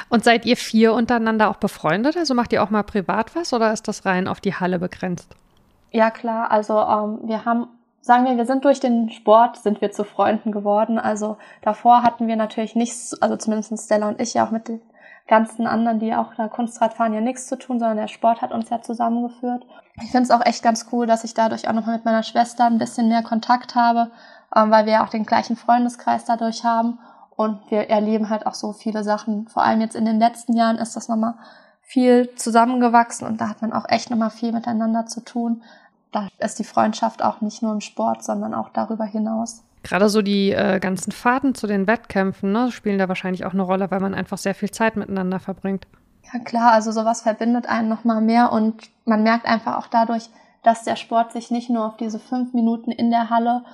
Und 0.08 0.24
seid 0.24 0.46
ihr 0.46 0.56
vier 0.56 0.92
untereinander 0.92 1.50
auch 1.50 1.56
befreundet? 1.56 2.16
Also 2.16 2.34
macht 2.34 2.52
ihr 2.52 2.62
auch 2.62 2.70
mal 2.70 2.82
privat 2.82 3.34
was 3.34 3.52
oder 3.52 3.72
ist 3.72 3.88
das 3.88 4.04
rein 4.04 4.28
auf 4.28 4.40
die 4.40 4.54
Halle 4.54 4.78
begrenzt? 4.78 5.34
Ja, 5.90 6.10
klar. 6.10 6.50
Also 6.50 6.78
ähm, 6.80 7.20
wir 7.24 7.44
haben, 7.44 7.68
sagen 8.00 8.24
wir, 8.24 8.36
wir 8.36 8.46
sind 8.46 8.64
durch 8.64 8.80
den 8.80 9.10
Sport, 9.10 9.56
sind 9.56 9.80
wir 9.80 9.90
zu 9.90 10.04
Freunden 10.04 10.52
geworden. 10.52 10.98
Also 10.98 11.36
davor 11.62 12.02
hatten 12.02 12.28
wir 12.28 12.36
natürlich 12.36 12.74
nichts, 12.74 13.20
also 13.20 13.36
zumindest 13.36 13.78
Stella 13.84 14.08
und 14.08 14.20
ich 14.20 14.34
ja 14.34 14.46
auch 14.46 14.50
mit 14.50 14.68
den 14.68 14.80
ganzen 15.26 15.66
anderen, 15.66 16.00
die 16.00 16.14
auch 16.14 16.34
da 16.34 16.48
Kunstrad 16.48 16.94
fahren, 16.94 17.14
ja 17.14 17.20
nichts 17.20 17.46
zu 17.46 17.56
tun, 17.56 17.78
sondern 17.78 17.98
der 17.98 18.08
Sport 18.08 18.42
hat 18.42 18.52
uns 18.52 18.68
ja 18.68 18.82
zusammengeführt. 18.82 19.64
Ich 20.02 20.10
finde 20.10 20.24
es 20.24 20.30
auch 20.30 20.44
echt 20.44 20.62
ganz 20.62 20.86
cool, 20.92 21.06
dass 21.06 21.22
ich 21.22 21.34
dadurch 21.34 21.68
auch 21.68 21.72
nochmal 21.72 21.96
mit 21.96 22.04
meiner 22.04 22.24
Schwester 22.24 22.64
ein 22.64 22.78
bisschen 22.78 23.08
mehr 23.08 23.22
Kontakt 23.22 23.76
habe 23.76 24.10
ähm, 24.54 24.70
weil 24.70 24.86
wir 24.86 24.94
ja 24.94 25.04
auch 25.04 25.10
den 25.10 25.26
gleichen 25.26 25.56
Freundeskreis 25.56 26.24
dadurch 26.24 26.64
haben 26.64 26.98
und 27.36 27.70
wir 27.70 27.88
erleben 27.88 28.28
halt 28.28 28.46
auch 28.46 28.54
so 28.54 28.72
viele 28.72 29.04
Sachen. 29.04 29.48
Vor 29.48 29.62
allem 29.62 29.80
jetzt 29.80 29.96
in 29.96 30.04
den 30.04 30.18
letzten 30.18 30.54
Jahren 30.54 30.76
ist 30.76 30.96
das 30.96 31.08
nochmal 31.08 31.34
viel 31.82 32.34
zusammengewachsen 32.36 33.26
und 33.26 33.40
da 33.40 33.48
hat 33.48 33.62
man 33.62 33.72
auch 33.72 33.88
echt 33.88 34.10
nochmal 34.10 34.30
viel 34.30 34.52
miteinander 34.52 35.06
zu 35.06 35.24
tun. 35.24 35.62
Da 36.12 36.28
ist 36.38 36.58
die 36.58 36.64
Freundschaft 36.64 37.22
auch 37.22 37.40
nicht 37.40 37.62
nur 37.62 37.72
im 37.72 37.80
Sport, 37.80 38.24
sondern 38.24 38.54
auch 38.54 38.68
darüber 38.70 39.04
hinaus. 39.04 39.62
Gerade 39.82 40.08
so 40.08 40.20
die 40.20 40.52
äh, 40.52 40.78
ganzen 40.78 41.12
Fahrten 41.12 41.54
zu 41.54 41.66
den 41.66 41.86
Wettkämpfen 41.86 42.52
ne, 42.52 42.70
spielen 42.70 42.98
da 42.98 43.08
wahrscheinlich 43.08 43.46
auch 43.46 43.54
eine 43.54 43.62
Rolle, 43.62 43.90
weil 43.90 44.00
man 44.00 44.14
einfach 44.14 44.36
sehr 44.36 44.54
viel 44.54 44.70
Zeit 44.70 44.96
miteinander 44.96 45.40
verbringt. 45.40 45.86
Ja 46.32 46.38
klar, 46.40 46.72
also 46.72 46.92
sowas 46.92 47.22
verbindet 47.22 47.66
einen 47.68 47.88
nochmal 47.88 48.20
mehr 48.20 48.52
und 48.52 48.90
man 49.04 49.22
merkt 49.22 49.46
einfach 49.46 49.78
auch 49.78 49.86
dadurch, 49.86 50.28
dass 50.62 50.84
der 50.84 50.96
Sport 50.96 51.32
sich 51.32 51.50
nicht 51.50 51.70
nur 51.70 51.86
auf 51.86 51.96
diese 51.96 52.18
fünf 52.18 52.52
Minuten 52.52 52.90
in 52.90 53.10
der 53.10 53.30
Halle 53.30 53.64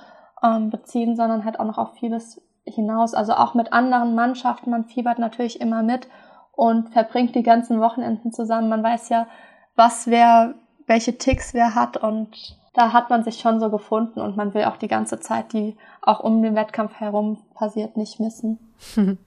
ähm, 0.43 0.69
beziehen, 0.69 1.15
sondern 1.15 1.45
halt 1.45 1.59
auch 1.59 1.65
noch 1.65 1.77
auf 1.77 1.93
vieles 1.93 2.41
hinaus. 2.65 3.13
Also 3.13 3.33
auch 3.33 3.53
mit 3.53 3.73
anderen 3.73 4.15
Mannschaften. 4.15 4.71
Man 4.71 4.85
fiebert 4.85 5.19
natürlich 5.19 5.61
immer 5.61 5.83
mit 5.83 6.07
und 6.51 6.89
verbringt 6.89 7.35
die 7.35 7.43
ganzen 7.43 7.79
Wochenenden 7.79 8.31
zusammen. 8.31 8.69
Man 8.69 8.83
weiß 8.83 9.09
ja, 9.09 9.27
was 9.75 10.07
wer, 10.07 10.55
welche 10.87 11.17
Ticks 11.17 11.53
wer 11.53 11.75
hat 11.75 11.97
und 11.97 12.57
da 12.73 12.93
hat 12.93 13.09
man 13.09 13.23
sich 13.23 13.39
schon 13.39 13.59
so 13.59 13.71
gefunden 13.71 14.21
und 14.21 14.37
man 14.37 14.53
will 14.53 14.65
auch 14.65 14.77
die 14.77 14.87
ganze 14.87 15.19
Zeit, 15.19 15.51
die 15.51 15.75
auch 16.01 16.19
um 16.19 16.43
den 16.43 16.55
Wettkampf 16.55 16.93
herum 16.99 17.39
passiert, 17.55 17.97
nicht 17.97 18.19
missen. 18.19 18.59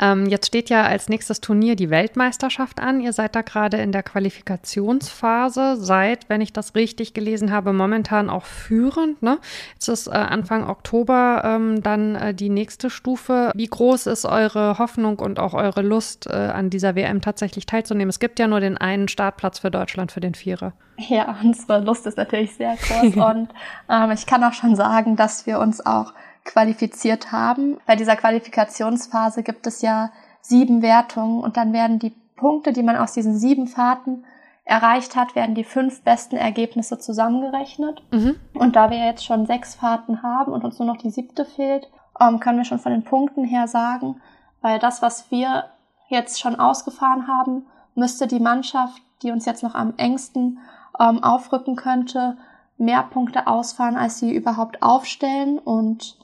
Ähm, 0.00 0.26
jetzt 0.26 0.46
steht 0.46 0.70
ja 0.70 0.84
als 0.84 1.08
nächstes 1.08 1.40
Turnier 1.40 1.76
die 1.76 1.90
Weltmeisterschaft 1.90 2.80
an. 2.80 3.00
Ihr 3.00 3.12
seid 3.12 3.36
da 3.36 3.42
gerade 3.42 3.76
in 3.76 3.92
der 3.92 4.02
Qualifikationsphase, 4.02 5.76
seid, 5.76 6.28
wenn 6.28 6.40
ich 6.40 6.52
das 6.52 6.74
richtig 6.74 7.12
gelesen 7.12 7.52
habe, 7.52 7.72
momentan 7.72 8.30
auch 8.30 8.44
führend. 8.44 9.22
Ne? 9.22 9.38
Jetzt 9.74 9.88
ist 9.88 10.06
äh, 10.06 10.12
Anfang 10.12 10.68
Oktober 10.68 11.42
ähm, 11.44 11.82
dann 11.82 12.14
äh, 12.14 12.34
die 12.34 12.48
nächste 12.48 12.88
Stufe. 12.88 13.52
Wie 13.54 13.66
groß 13.66 14.06
ist 14.06 14.24
eure 14.24 14.78
Hoffnung 14.78 15.18
und 15.18 15.38
auch 15.38 15.52
eure 15.52 15.82
Lust, 15.82 16.26
äh, 16.26 16.32
an 16.32 16.70
dieser 16.70 16.94
WM 16.94 17.20
tatsächlich 17.20 17.66
teilzunehmen? 17.66 18.08
Es 18.08 18.20
gibt 18.20 18.38
ja 18.38 18.48
nur 18.48 18.60
den 18.60 18.78
einen 18.78 19.08
Startplatz 19.08 19.58
für 19.58 19.70
Deutschland 19.70 20.12
für 20.12 20.20
den 20.20 20.34
Vierer. 20.34 20.72
Ja, 20.96 21.36
unsere 21.42 21.80
Lust 21.80 22.06
ist 22.06 22.16
natürlich 22.16 22.54
sehr 22.54 22.76
groß 22.76 23.16
und 23.34 23.48
ähm, 23.90 24.10
ich 24.12 24.26
kann 24.26 24.44
auch 24.44 24.54
schon 24.54 24.76
sagen, 24.76 25.16
dass 25.16 25.46
wir 25.46 25.58
uns 25.58 25.84
auch 25.84 26.14
qualifiziert 26.52 27.32
haben. 27.32 27.78
Bei 27.86 27.96
dieser 27.96 28.16
Qualifikationsphase 28.16 29.42
gibt 29.42 29.66
es 29.66 29.82
ja 29.82 30.10
sieben 30.40 30.82
Wertungen 30.82 31.40
und 31.42 31.56
dann 31.56 31.72
werden 31.72 31.98
die 31.98 32.14
Punkte, 32.36 32.72
die 32.72 32.82
man 32.82 32.96
aus 32.96 33.12
diesen 33.12 33.38
sieben 33.38 33.66
Fahrten 33.66 34.24
erreicht 34.64 35.16
hat, 35.16 35.34
werden 35.34 35.54
die 35.54 35.64
fünf 35.64 36.02
besten 36.02 36.36
Ergebnisse 36.36 36.98
zusammengerechnet. 36.98 38.02
Mhm. 38.12 38.36
Und 38.54 38.76
da 38.76 38.90
wir 38.90 38.98
jetzt 38.98 39.24
schon 39.24 39.46
sechs 39.46 39.74
Fahrten 39.74 40.22
haben 40.22 40.52
und 40.52 40.64
uns 40.64 40.78
nur 40.78 40.86
noch 40.86 40.96
die 40.96 41.10
siebte 41.10 41.44
fehlt, 41.44 41.90
ähm, 42.20 42.40
können 42.40 42.58
wir 42.58 42.64
schon 42.64 42.78
von 42.78 42.92
den 42.92 43.04
Punkten 43.04 43.44
her 43.44 43.66
sagen, 43.66 44.20
weil 44.60 44.78
das, 44.78 45.02
was 45.02 45.30
wir 45.30 45.64
jetzt 46.08 46.40
schon 46.40 46.56
ausgefahren 46.56 47.26
haben, 47.26 47.66
müsste 47.94 48.26
die 48.26 48.40
Mannschaft, 48.40 49.02
die 49.22 49.30
uns 49.30 49.44
jetzt 49.44 49.62
noch 49.62 49.74
am 49.74 49.94
engsten 49.96 50.58
ähm, 50.98 51.22
aufrücken 51.22 51.76
könnte, 51.76 52.36
mehr 52.78 53.02
Punkte 53.02 53.46
ausfahren, 53.46 53.96
als 53.96 54.18
sie 54.18 54.34
überhaupt 54.34 54.82
aufstellen. 54.82 55.58
Und 55.58 56.16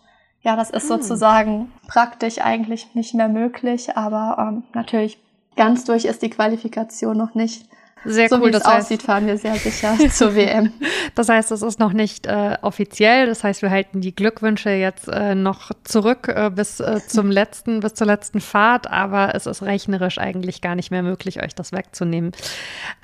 ja, 0.47 0.55
das 0.55 0.71
ist 0.71 0.89
hm. 0.89 1.03
sozusagen 1.03 1.73
praktisch 1.89 2.39
eigentlich 2.39 2.95
nicht 2.95 3.15
mehr 3.15 3.29
möglich, 3.29 3.97
aber 3.97 4.37
ähm, 4.39 4.63
natürlich 4.75 5.19
ganz 5.57 5.85
durch 5.85 6.05
ist 6.05 6.23
die 6.23 6.31
Qualifikation 6.31 7.17
noch 7.17 7.35
nicht. 7.35 7.67
Sehr 8.05 8.29
so 8.29 8.37
cool. 8.37 8.53
wie 8.53 8.57
es 8.57 8.65
aussieht, 8.65 9.03
fahren 9.03 9.27
wir 9.27 9.39
sehr 9.39 9.57
sicher 9.57 9.97
zur 10.13 10.37
WM. 10.37 10.73
Das 11.17 11.29
heißt, 11.29 11.51
es 11.51 11.63
ist 11.63 11.81
noch 11.81 11.93
nicht 11.93 12.27
äh, 12.27 12.57
offiziell. 12.63 13.27
Das 13.27 13.43
heißt, 13.43 13.63
wir 13.63 13.71
halten 13.71 14.01
die 14.01 14.15
Glückwünsche 14.15 14.71
jetzt 14.71 15.09
äh, 15.09 15.35
noch 15.35 15.73
zurück 15.83 16.29
äh, 16.29 16.49
bis 16.55 16.79
äh, 16.79 17.01
zum 17.05 17.29
letzten, 17.33 17.81
bis 17.81 17.95
zur 17.95 18.07
letzten 18.07 18.41
Fahrt. 18.41 18.89
Aber 18.89 19.35
es 19.35 19.47
ist 19.47 19.65
rechnerisch 19.65 20.19
eigentlich 20.19 20.61
gar 20.61 20.77
nicht 20.77 20.93
mehr 20.93 21.03
möglich, 21.03 21.43
euch 21.43 21.57
das 21.57 21.73
wegzunehmen. 21.73 22.31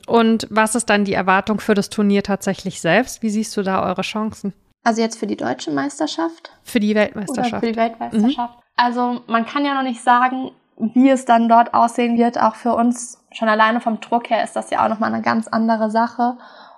Und 0.07 0.47
was 0.51 0.77
ist 0.77 0.89
dann 0.89 1.05
die 1.05 1.15
Erwartung 1.15 1.59
für 1.59 1.75
das 1.75 1.91
Turnier 1.91 2.23
tatsächlich 2.23 2.81
selbst? 2.81 3.23
Wie 3.23 3.31
siehst 3.31 3.57
du 3.57 3.63
da 3.63 3.85
eure 3.85 4.03
Chancen? 4.03 4.53
Also 4.85 5.01
jetzt 5.01 5.19
für 5.19 5.27
die 5.27 5.37
deutsche 5.37 5.71
Meisterschaft? 5.71 6.53
Für 6.65 6.81
die 6.81 6.95
Weltmeisterschaft. 6.95 7.53
Oder 7.53 7.61
für 7.61 7.73
die 7.73 7.77
Weltmeisterschaft. 7.77 8.57
Mhm. 8.57 8.63
Also 8.77 9.21
man 9.27 9.47
kann 9.47 9.65
ja 9.65 9.75
noch 9.75 9.83
nicht 9.83 10.03
sagen, 10.03 10.51
wie 10.77 11.11
es 11.11 11.25
dann 11.25 11.49
dort 11.49 11.75
aussehen 11.75 12.19
wird, 12.19 12.41
auch 12.41 12.57
für 12.57 12.75
uns 12.75 13.23
schon 13.31 13.49
alleine 13.49 13.81
vom 13.81 14.01
Druck 14.01 14.31
her 14.31 14.43
ist 14.43 14.57
das 14.57 14.71
ja 14.71 14.85
auch 14.85 14.89
nochmal 14.89 15.13
eine 15.13 15.23
ganz 15.23 15.49
andere 15.49 15.91
Sache. 15.91 16.37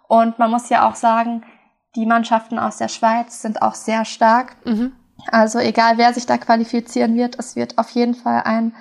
Und 0.09 0.39
man 0.39 0.51
muss 0.51 0.69
ja 0.69 0.89
auch 0.89 0.95
sagen, 0.95 1.45
die 1.97 2.07
Mannschaften 2.07 2.59
aus 2.59 2.77
der 2.77 2.89
Schweiz 2.89 3.41
sind 3.41 3.63
auch 3.63 3.75
sehr 3.75 4.05
stark. 4.05 4.57
Mhm. 4.67 4.93
Also 5.31 5.59
egal 5.59 5.97
wer 5.97 6.13
sich 6.13 6.27
da 6.27 6.37
qualifizieren 6.39 7.15
wird, 7.15 7.39
es 7.39 7.57
wird 7.57 7.79
auf 7.79 7.91
jeden 7.91 8.15
Fall 8.15 8.43
ein 8.45 8.75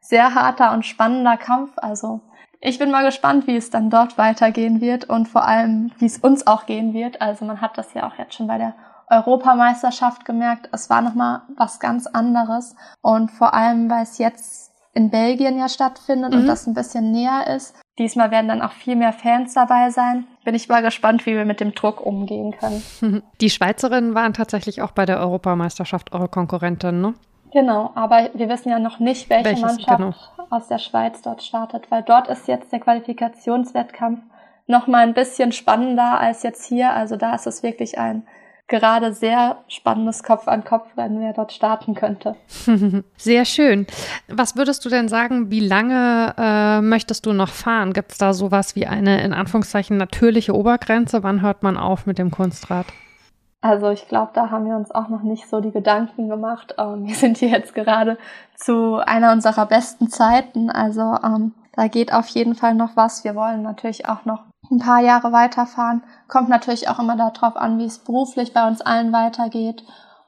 sehr 0.00 0.34
harter 0.34 0.72
und 0.72 0.86
spannender 0.86 1.36
Kampf. 1.36 1.72
Also 1.76 2.20
ich 2.60 2.78
bin 2.78 2.90
mal 2.90 3.04
gespannt, 3.04 3.46
wie 3.46 3.56
es 3.56 3.70
dann 3.70 3.90
dort 3.90 4.18
weitergehen 4.18 4.80
wird 4.80 5.04
und 5.04 5.28
vor 5.28 5.46
allem, 5.46 5.92
wie 5.98 6.06
es 6.06 6.18
uns 6.18 6.46
auch 6.46 6.66
gehen 6.66 6.92
wird. 6.92 7.20
Also 7.20 7.44
man 7.44 7.60
hat 7.60 7.78
das 7.78 7.94
ja 7.94 8.06
auch 8.08 8.18
jetzt 8.18 8.34
schon 8.34 8.48
bei 8.48 8.58
der 8.58 8.74
Europameisterschaft 9.10 10.24
gemerkt. 10.24 10.68
Es 10.72 10.90
war 10.90 11.00
nochmal 11.00 11.42
was 11.56 11.80
ganz 11.80 12.06
anderes. 12.06 12.74
Und 13.00 13.30
vor 13.30 13.54
allem, 13.54 13.88
weil 13.88 14.02
es 14.02 14.18
jetzt 14.18 14.72
in 14.92 15.10
Belgien 15.10 15.58
ja 15.58 15.68
stattfindet 15.68 16.32
mhm. 16.32 16.40
und 16.40 16.46
das 16.46 16.66
ein 16.66 16.74
bisschen 16.74 17.12
näher 17.12 17.46
ist. 17.54 17.76
Diesmal 17.98 18.30
werden 18.30 18.48
dann 18.48 18.62
auch 18.62 18.72
viel 18.72 18.96
mehr 18.96 19.12
Fans 19.12 19.54
dabei 19.54 19.90
sein. 19.90 20.26
Bin 20.44 20.54
ich 20.54 20.68
mal 20.68 20.82
gespannt, 20.82 21.26
wie 21.26 21.34
wir 21.34 21.44
mit 21.44 21.60
dem 21.60 21.74
Druck 21.74 22.04
umgehen 22.04 22.54
können. 22.58 23.22
Die 23.40 23.50
Schweizerinnen 23.50 24.14
waren 24.14 24.34
tatsächlich 24.34 24.82
auch 24.82 24.92
bei 24.92 25.04
der 25.04 25.18
Europameisterschaft 25.18 26.12
eure 26.12 26.28
Konkurrentin, 26.28 27.00
ne? 27.00 27.14
Genau, 27.52 27.92
aber 27.94 28.28
wir 28.34 28.48
wissen 28.48 28.68
ja 28.68 28.78
noch 28.78 28.98
nicht, 28.98 29.30
welche 29.30 29.46
Welches, 29.46 29.62
Mannschaft 29.62 29.98
genau. 29.98 30.14
Aus 30.50 30.68
der 30.68 30.78
Schweiz 30.78 31.22
dort 31.22 31.42
startet, 31.42 31.90
weil 31.90 32.02
dort 32.02 32.28
ist 32.28 32.48
jetzt 32.48 32.72
der 32.72 32.80
Qualifikationswettkampf 32.80 34.20
noch 34.66 34.86
mal 34.86 35.06
ein 35.06 35.14
bisschen 35.14 35.52
spannender 35.52 36.20
als 36.20 36.42
jetzt 36.42 36.64
hier. 36.64 36.92
Also 36.92 37.16
da 37.16 37.34
ist 37.34 37.46
es 37.46 37.62
wirklich 37.62 37.98
ein 37.98 38.26
gerade 38.68 39.14
sehr 39.14 39.64
spannendes 39.66 40.22
Kopf-an-Kopf-Rennen, 40.22 41.20
wer 41.20 41.32
dort 41.32 41.52
starten 41.52 41.94
könnte. 41.94 42.36
Sehr 43.16 43.46
schön. 43.46 43.86
Was 44.28 44.56
würdest 44.56 44.84
du 44.84 44.90
denn 44.90 45.08
sagen, 45.08 45.50
wie 45.50 45.60
lange 45.60 46.34
äh, 46.36 46.82
möchtest 46.82 47.24
du 47.24 47.32
noch 47.32 47.48
fahren? 47.48 47.94
Gibt 47.94 48.12
es 48.12 48.18
da 48.18 48.34
sowas 48.34 48.76
wie 48.76 48.86
eine 48.86 49.22
in 49.22 49.32
Anführungszeichen 49.32 49.96
natürliche 49.96 50.54
Obergrenze? 50.54 51.22
Wann 51.22 51.40
hört 51.40 51.62
man 51.62 51.78
auf 51.78 52.04
mit 52.04 52.18
dem 52.18 52.30
Kunstrad? 52.30 52.86
Also 53.60 53.90
ich 53.90 54.06
glaube, 54.06 54.30
da 54.34 54.50
haben 54.50 54.66
wir 54.66 54.76
uns 54.76 54.92
auch 54.92 55.08
noch 55.08 55.22
nicht 55.22 55.48
so 55.48 55.60
die 55.60 55.72
Gedanken 55.72 56.28
gemacht. 56.28 56.74
Ähm, 56.78 57.06
wir 57.06 57.14
sind 57.14 57.38
hier 57.38 57.48
jetzt 57.48 57.74
gerade 57.74 58.18
zu 58.56 58.96
einer 59.04 59.32
unserer 59.32 59.66
besten 59.66 60.08
Zeiten. 60.08 60.70
Also 60.70 61.16
ähm, 61.24 61.54
da 61.74 61.88
geht 61.88 62.12
auf 62.12 62.28
jeden 62.28 62.54
Fall 62.54 62.74
noch 62.74 62.96
was. 62.96 63.24
Wir 63.24 63.34
wollen 63.34 63.62
natürlich 63.62 64.08
auch 64.08 64.24
noch 64.24 64.44
ein 64.70 64.78
paar 64.78 65.00
Jahre 65.00 65.32
weiterfahren. 65.32 66.02
Kommt 66.28 66.48
natürlich 66.48 66.88
auch 66.88 66.98
immer 66.98 67.16
darauf 67.16 67.56
an, 67.56 67.78
wie 67.78 67.86
es 67.86 67.98
beruflich 67.98 68.52
bei 68.52 68.66
uns 68.66 68.80
allen 68.80 69.12
weitergeht, 69.12 69.82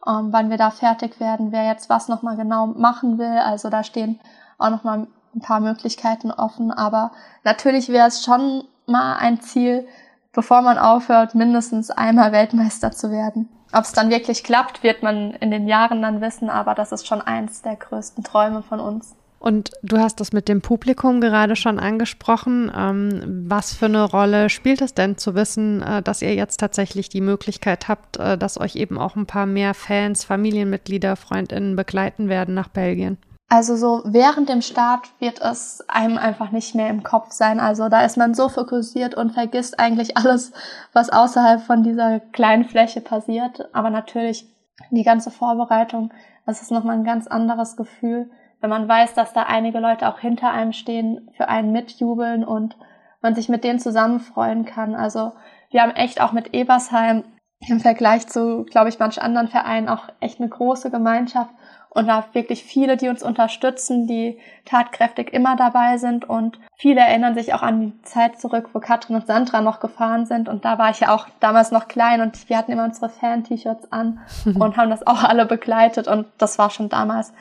ähm, 0.06 0.28
wann 0.32 0.50
wir 0.50 0.56
da 0.56 0.70
fertig 0.70 1.20
werden, 1.20 1.52
wer 1.52 1.64
jetzt 1.64 1.88
was 1.88 2.08
nochmal 2.08 2.36
genau 2.36 2.66
machen 2.66 3.18
will. 3.18 3.38
Also 3.38 3.70
da 3.70 3.84
stehen 3.84 4.18
auch 4.58 4.70
nochmal 4.70 5.06
ein 5.34 5.40
paar 5.40 5.60
Möglichkeiten 5.60 6.32
offen. 6.32 6.72
Aber 6.72 7.12
natürlich 7.44 7.90
wäre 7.90 8.08
es 8.08 8.24
schon 8.24 8.64
mal 8.86 9.16
ein 9.16 9.40
Ziel, 9.40 9.86
bevor 10.32 10.62
man 10.62 10.78
aufhört, 10.78 11.34
mindestens 11.34 11.90
einmal 11.90 12.32
Weltmeister 12.32 12.92
zu 12.92 13.10
werden. 13.10 13.48
Ob 13.72 13.84
es 13.84 13.92
dann 13.92 14.10
wirklich 14.10 14.42
klappt, 14.42 14.82
wird 14.82 15.02
man 15.02 15.32
in 15.32 15.50
den 15.50 15.68
Jahren 15.68 16.02
dann 16.02 16.20
wissen, 16.20 16.50
aber 16.50 16.74
das 16.74 16.92
ist 16.92 17.06
schon 17.06 17.20
eins 17.20 17.62
der 17.62 17.76
größten 17.76 18.24
Träume 18.24 18.62
von 18.62 18.80
uns. 18.80 19.14
Und 19.40 19.70
du 19.82 19.96
hast 19.96 20.20
das 20.20 20.34
mit 20.34 20.48
dem 20.48 20.60
Publikum 20.60 21.22
gerade 21.22 21.56
schon 21.56 21.78
angesprochen. 21.78 22.70
Ähm, 22.76 23.46
was 23.48 23.72
für 23.72 23.86
eine 23.86 24.04
Rolle 24.04 24.50
spielt 24.50 24.82
es 24.82 24.92
denn 24.92 25.16
zu 25.16 25.34
wissen, 25.34 25.80
äh, 25.80 26.02
dass 26.02 26.20
ihr 26.20 26.34
jetzt 26.34 26.60
tatsächlich 26.60 27.08
die 27.08 27.22
Möglichkeit 27.22 27.88
habt, 27.88 28.18
äh, 28.18 28.36
dass 28.36 28.60
euch 28.60 28.76
eben 28.76 28.98
auch 28.98 29.16
ein 29.16 29.24
paar 29.24 29.46
mehr 29.46 29.72
Fans, 29.72 30.24
Familienmitglieder, 30.24 31.16
Freundinnen 31.16 31.74
begleiten 31.74 32.28
werden 32.28 32.54
nach 32.54 32.68
Belgien? 32.68 33.16
Also 33.50 33.76
so 33.76 34.02
während 34.04 34.48
dem 34.48 34.62
Start 34.62 35.10
wird 35.18 35.40
es 35.40 35.84
einem 35.88 36.16
einfach 36.16 36.50
nicht 36.50 36.74
mehr 36.74 36.88
im 36.88 37.02
Kopf 37.02 37.32
sein. 37.32 37.60
Also 37.60 37.88
da 37.88 38.04
ist 38.04 38.16
man 38.16 38.32
so 38.32 38.48
fokussiert 38.48 39.14
und 39.14 39.32
vergisst 39.32 39.78
eigentlich 39.78 40.16
alles, 40.16 40.52
was 40.94 41.10
außerhalb 41.10 41.60
von 41.60 41.82
dieser 41.82 42.20
kleinen 42.20 42.64
Fläche 42.64 43.02
passiert. 43.02 43.68
Aber 43.74 43.90
natürlich 43.90 44.46
die 44.90 45.02
ganze 45.02 45.30
Vorbereitung, 45.30 46.12
das 46.46 46.62
ist 46.62 46.70
nochmal 46.70 46.96
ein 46.96 47.04
ganz 47.04 47.26
anderes 47.26 47.76
Gefühl 47.76 48.30
wenn 48.60 48.70
man 48.70 48.88
weiß, 48.88 49.14
dass 49.14 49.32
da 49.32 49.44
einige 49.44 49.80
Leute 49.80 50.08
auch 50.08 50.18
hinter 50.18 50.50
einem 50.50 50.72
stehen, 50.72 51.30
für 51.36 51.48
einen 51.48 51.72
mitjubeln 51.72 52.44
und 52.44 52.76
man 53.22 53.34
sich 53.34 53.48
mit 53.48 53.64
denen 53.64 53.78
zusammen 53.78 54.20
freuen 54.20 54.64
kann. 54.64 54.94
Also 54.94 55.32
wir 55.70 55.82
haben 55.82 55.92
echt 55.92 56.20
auch 56.20 56.32
mit 56.32 56.54
Ebersheim 56.54 57.24
im 57.68 57.80
Vergleich 57.80 58.26
zu, 58.26 58.64
glaube 58.64 58.88
ich, 58.88 58.98
manch 58.98 59.20
anderen 59.20 59.48
Vereinen 59.48 59.88
auch 59.88 60.08
echt 60.20 60.40
eine 60.40 60.48
große 60.48 60.90
Gemeinschaft 60.90 61.50
und 61.92 62.06
da 62.06 62.24
wirklich 62.32 62.62
viele, 62.62 62.96
die 62.96 63.08
uns 63.08 63.24
unterstützen, 63.24 64.06
die 64.06 64.38
tatkräftig 64.64 65.32
immer 65.32 65.56
dabei 65.56 65.98
sind. 65.98 66.28
Und 66.28 66.60
viele 66.76 67.00
erinnern 67.00 67.34
sich 67.34 67.52
auch 67.52 67.62
an 67.62 67.80
die 67.80 68.02
Zeit 68.02 68.40
zurück, 68.40 68.70
wo 68.72 68.78
Katrin 68.78 69.16
und 69.16 69.26
Sandra 69.26 69.60
noch 69.60 69.80
gefahren 69.80 70.24
sind. 70.24 70.48
Und 70.48 70.64
da 70.64 70.78
war 70.78 70.90
ich 70.90 71.00
ja 71.00 71.12
auch 71.12 71.26
damals 71.40 71.72
noch 71.72 71.88
klein 71.88 72.20
und 72.20 72.48
wir 72.48 72.56
hatten 72.56 72.70
immer 72.70 72.84
unsere 72.84 73.08
Fan-T-Shirts 73.08 73.90
an 73.90 74.20
und 74.44 74.76
haben 74.76 74.90
das 74.90 75.04
auch 75.04 75.24
alle 75.24 75.46
begleitet. 75.46 76.06
Und 76.06 76.28
das 76.38 76.60
war 76.60 76.70
schon 76.70 76.88
damals 76.88 77.32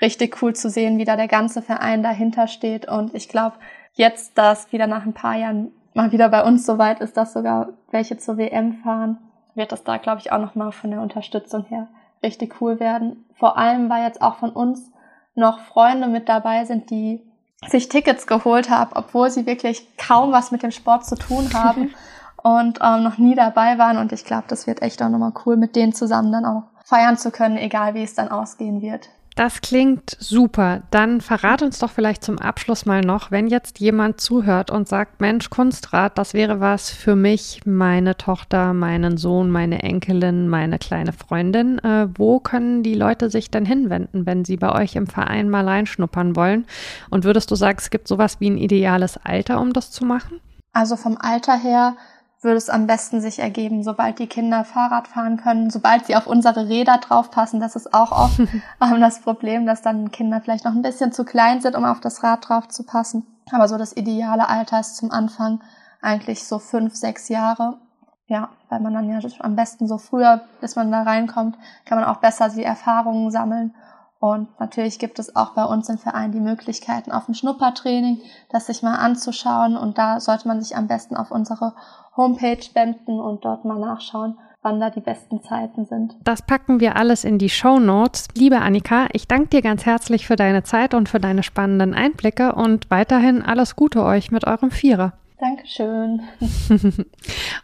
richtig 0.00 0.40
cool 0.42 0.54
zu 0.54 0.70
sehen, 0.70 0.98
wie 0.98 1.04
da 1.04 1.16
der 1.16 1.26
ganze 1.26 1.60
Verein 1.60 2.04
dahinter 2.04 2.46
steht. 2.46 2.86
Und 2.86 3.14
ich 3.14 3.28
glaube, 3.28 3.56
jetzt, 3.94 4.38
dass 4.38 4.70
wieder 4.70 4.86
nach 4.86 5.06
ein 5.06 5.12
paar 5.12 5.36
Jahren 5.36 5.72
mal 5.94 6.12
wieder 6.12 6.28
bei 6.28 6.44
uns 6.44 6.64
so 6.64 6.78
weit 6.78 7.00
ist, 7.00 7.16
dass 7.16 7.32
sogar 7.32 7.70
welche 7.90 8.16
zur 8.16 8.38
WM 8.38 8.74
fahren, 8.74 9.18
wird 9.56 9.72
das 9.72 9.82
da, 9.82 9.96
glaube 9.96 10.20
ich, 10.20 10.30
auch 10.30 10.38
nochmal 10.38 10.70
von 10.70 10.92
der 10.92 11.00
Unterstützung 11.00 11.64
her 11.64 11.88
richtig 12.22 12.60
cool 12.60 12.80
werden. 12.80 13.24
Vor 13.34 13.56
allem, 13.56 13.88
weil 13.88 14.04
jetzt 14.04 14.22
auch 14.22 14.36
von 14.36 14.50
uns 14.50 14.90
noch 15.34 15.60
Freunde 15.60 16.08
mit 16.08 16.28
dabei 16.28 16.64
sind, 16.64 16.90
die 16.90 17.22
sich 17.66 17.88
Tickets 17.88 18.26
geholt 18.26 18.70
haben, 18.70 18.90
obwohl 18.94 19.30
sie 19.30 19.46
wirklich 19.46 19.86
kaum 19.96 20.32
was 20.32 20.50
mit 20.50 20.62
dem 20.62 20.70
Sport 20.70 21.06
zu 21.06 21.16
tun 21.16 21.50
haben 21.54 21.94
und 22.42 22.78
ähm, 22.82 23.02
noch 23.02 23.18
nie 23.18 23.34
dabei 23.34 23.78
waren. 23.78 23.98
Und 23.98 24.12
ich 24.12 24.24
glaube, 24.24 24.44
das 24.48 24.66
wird 24.66 24.82
echt 24.82 25.02
auch 25.02 25.08
nochmal 25.08 25.32
cool, 25.44 25.56
mit 25.56 25.76
denen 25.76 25.92
zusammen 25.92 26.32
dann 26.32 26.44
auch 26.44 26.64
feiern 26.84 27.16
zu 27.16 27.30
können, 27.30 27.56
egal 27.56 27.94
wie 27.94 28.02
es 28.02 28.14
dann 28.14 28.28
ausgehen 28.28 28.80
wird. 28.80 29.08
Das 29.38 29.60
klingt 29.60 30.16
super. 30.18 30.82
Dann 30.90 31.20
verrat 31.20 31.62
uns 31.62 31.78
doch 31.78 31.90
vielleicht 31.90 32.24
zum 32.24 32.40
Abschluss 32.40 32.86
mal 32.86 33.02
noch, 33.02 33.30
wenn 33.30 33.46
jetzt 33.46 33.78
jemand 33.78 34.20
zuhört 34.20 34.72
und 34.72 34.88
sagt, 34.88 35.20
Mensch, 35.20 35.48
Kunstrad, 35.48 36.18
das 36.18 36.34
wäre 36.34 36.58
was 36.58 36.90
für 36.90 37.14
mich, 37.14 37.60
meine 37.64 38.16
Tochter, 38.16 38.72
meinen 38.72 39.16
Sohn, 39.16 39.48
meine 39.48 39.84
Enkelin, 39.84 40.48
meine 40.48 40.80
kleine 40.80 41.12
Freundin. 41.12 41.78
Äh, 41.78 42.08
wo 42.18 42.40
können 42.40 42.82
die 42.82 42.94
Leute 42.94 43.30
sich 43.30 43.48
denn 43.48 43.64
hinwenden, 43.64 44.26
wenn 44.26 44.44
sie 44.44 44.56
bei 44.56 44.72
euch 44.72 44.96
im 44.96 45.06
Verein 45.06 45.48
mal 45.50 45.68
reinschnuppern 45.68 46.34
wollen? 46.34 46.66
Und 47.08 47.22
würdest 47.22 47.48
du 47.52 47.54
sagen, 47.54 47.78
es 47.78 47.90
gibt 47.90 48.08
sowas 48.08 48.40
wie 48.40 48.50
ein 48.50 48.58
ideales 48.58 49.18
Alter, 49.18 49.60
um 49.60 49.72
das 49.72 49.92
zu 49.92 50.04
machen? 50.04 50.40
Also 50.72 50.96
vom 50.96 51.16
Alter 51.16 51.56
her 51.56 51.96
würde 52.40 52.56
es 52.56 52.70
am 52.70 52.86
besten 52.86 53.20
sich 53.20 53.40
ergeben, 53.40 53.82
sobald 53.82 54.18
die 54.18 54.28
Kinder 54.28 54.64
Fahrrad 54.64 55.08
fahren 55.08 55.38
können, 55.38 55.70
sobald 55.70 56.06
sie 56.06 56.14
auf 56.14 56.26
unsere 56.26 56.68
Räder 56.68 56.98
draufpassen. 56.98 57.58
Das 57.58 57.74
ist 57.74 57.92
auch 57.92 58.12
oft 58.12 58.38
ähm, 58.80 59.00
das 59.00 59.20
Problem, 59.20 59.66
dass 59.66 59.82
dann 59.82 60.10
Kinder 60.10 60.40
vielleicht 60.40 60.64
noch 60.64 60.72
ein 60.72 60.82
bisschen 60.82 61.12
zu 61.12 61.24
klein 61.24 61.60
sind, 61.60 61.74
um 61.74 61.84
auf 61.84 62.00
das 62.00 62.22
Rad 62.22 62.48
drauf 62.48 62.68
zu 62.68 62.84
passen. 62.84 63.26
Aber 63.50 63.66
so 63.66 63.76
das 63.76 63.96
ideale 63.96 64.48
Alter 64.48 64.80
ist 64.80 64.96
zum 64.96 65.10
Anfang 65.10 65.60
eigentlich 66.00 66.44
so 66.44 66.58
fünf, 66.58 66.94
sechs 66.94 67.28
Jahre. 67.28 67.78
Ja, 68.26 68.50
weil 68.68 68.80
man 68.80 68.92
dann 68.92 69.08
ja 69.08 69.20
am 69.40 69.56
besten 69.56 69.88
so 69.88 69.96
früher, 69.96 70.42
bis 70.60 70.76
man 70.76 70.92
da 70.92 71.02
reinkommt, 71.02 71.56
kann 71.86 71.98
man 71.98 72.06
auch 72.06 72.18
besser 72.18 72.50
die 72.50 72.62
Erfahrungen 72.62 73.30
sammeln. 73.30 73.74
Und 74.20 74.48
natürlich 74.58 74.98
gibt 74.98 75.18
es 75.18 75.34
auch 75.36 75.54
bei 75.54 75.64
uns 75.64 75.88
im 75.88 75.96
Verein 75.96 76.32
die 76.32 76.40
Möglichkeiten 76.40 77.12
auf 77.12 77.28
ein 77.28 77.34
Schnuppertraining, 77.34 78.20
das 78.50 78.66
sich 78.66 78.82
mal 78.82 78.96
anzuschauen. 78.96 79.76
Und 79.76 79.96
da 79.96 80.20
sollte 80.20 80.48
man 80.48 80.60
sich 80.60 80.76
am 80.76 80.88
besten 80.88 81.16
auf 81.16 81.30
unsere 81.30 81.74
Homepage 82.18 82.58
wenden 82.74 83.18
und 83.18 83.44
dort 83.44 83.64
mal 83.64 83.78
nachschauen, 83.78 84.36
wann 84.60 84.80
da 84.80 84.90
die 84.90 85.00
besten 85.00 85.42
Zeiten 85.42 85.86
sind. 85.86 86.16
Das 86.24 86.42
packen 86.42 86.80
wir 86.80 86.96
alles 86.96 87.24
in 87.24 87.38
die 87.38 87.48
Show 87.48 87.78
Notes. 87.78 88.26
Liebe 88.36 88.58
Annika, 88.58 89.06
ich 89.12 89.26
danke 89.26 89.48
dir 89.48 89.62
ganz 89.62 89.86
herzlich 89.86 90.26
für 90.26 90.36
deine 90.36 90.64
Zeit 90.64 90.92
und 90.92 91.08
für 91.08 91.20
deine 91.20 91.42
spannenden 91.42 91.94
Einblicke 91.94 92.54
und 92.54 92.90
weiterhin 92.90 93.40
alles 93.40 93.76
Gute 93.76 94.04
euch 94.04 94.30
mit 94.30 94.46
eurem 94.46 94.70
Vierer. 94.70 95.14
Dankeschön. 95.38 96.22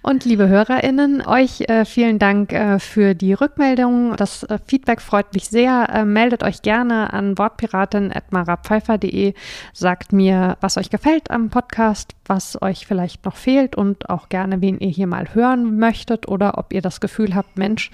Und 0.04 0.26
liebe 0.26 0.48
HörerInnen, 0.48 1.26
euch 1.26 1.62
äh, 1.62 1.86
vielen 1.86 2.18
Dank 2.18 2.52
äh, 2.52 2.78
für 2.78 3.14
die 3.14 3.32
Rückmeldung. 3.32 4.14
Das 4.16 4.42
äh, 4.42 4.58
Feedback 4.66 5.00
freut 5.00 5.32
mich 5.32 5.48
sehr. 5.48 5.88
Äh, 5.88 6.04
meldet 6.04 6.42
euch 6.42 6.60
gerne 6.60 7.10
an 7.14 7.38
wortpiratin.marapfeifer.de. 7.38 9.32
Sagt 9.72 10.12
mir, 10.12 10.58
was 10.60 10.76
euch 10.76 10.90
gefällt 10.90 11.30
am 11.30 11.48
Podcast, 11.48 12.14
was 12.26 12.60
euch 12.60 12.86
vielleicht 12.86 13.24
noch 13.24 13.36
fehlt 13.36 13.76
und 13.76 14.10
auch 14.10 14.28
gerne, 14.28 14.60
wen 14.60 14.78
ihr 14.78 14.90
hier 14.90 15.06
mal 15.06 15.34
hören 15.34 15.78
möchtet 15.78 16.28
oder 16.28 16.58
ob 16.58 16.74
ihr 16.74 16.82
das 16.82 17.00
Gefühl 17.00 17.34
habt, 17.34 17.56
Mensch, 17.56 17.90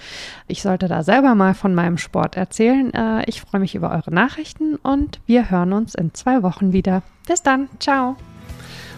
ich 0.49 0.61
sollte 0.63 0.89
da 0.89 1.03
selber 1.03 1.33
mal 1.33 1.53
von 1.53 1.73
meinem 1.73 1.97
Sport 1.97 2.35
erzählen. 2.35 2.93
Äh, 2.93 3.23
ich 3.27 3.39
freue 3.39 3.61
mich 3.61 3.73
über 3.73 3.89
eure 3.89 4.13
Nachrichten 4.13 4.75
und 4.75 5.21
wir 5.27 5.49
hören 5.49 5.71
uns 5.71 5.95
in 5.95 6.13
zwei 6.13 6.43
Wochen 6.43 6.73
wieder. 6.73 7.03
Bis 7.25 7.41
dann. 7.41 7.69
Ciao. 7.79 8.17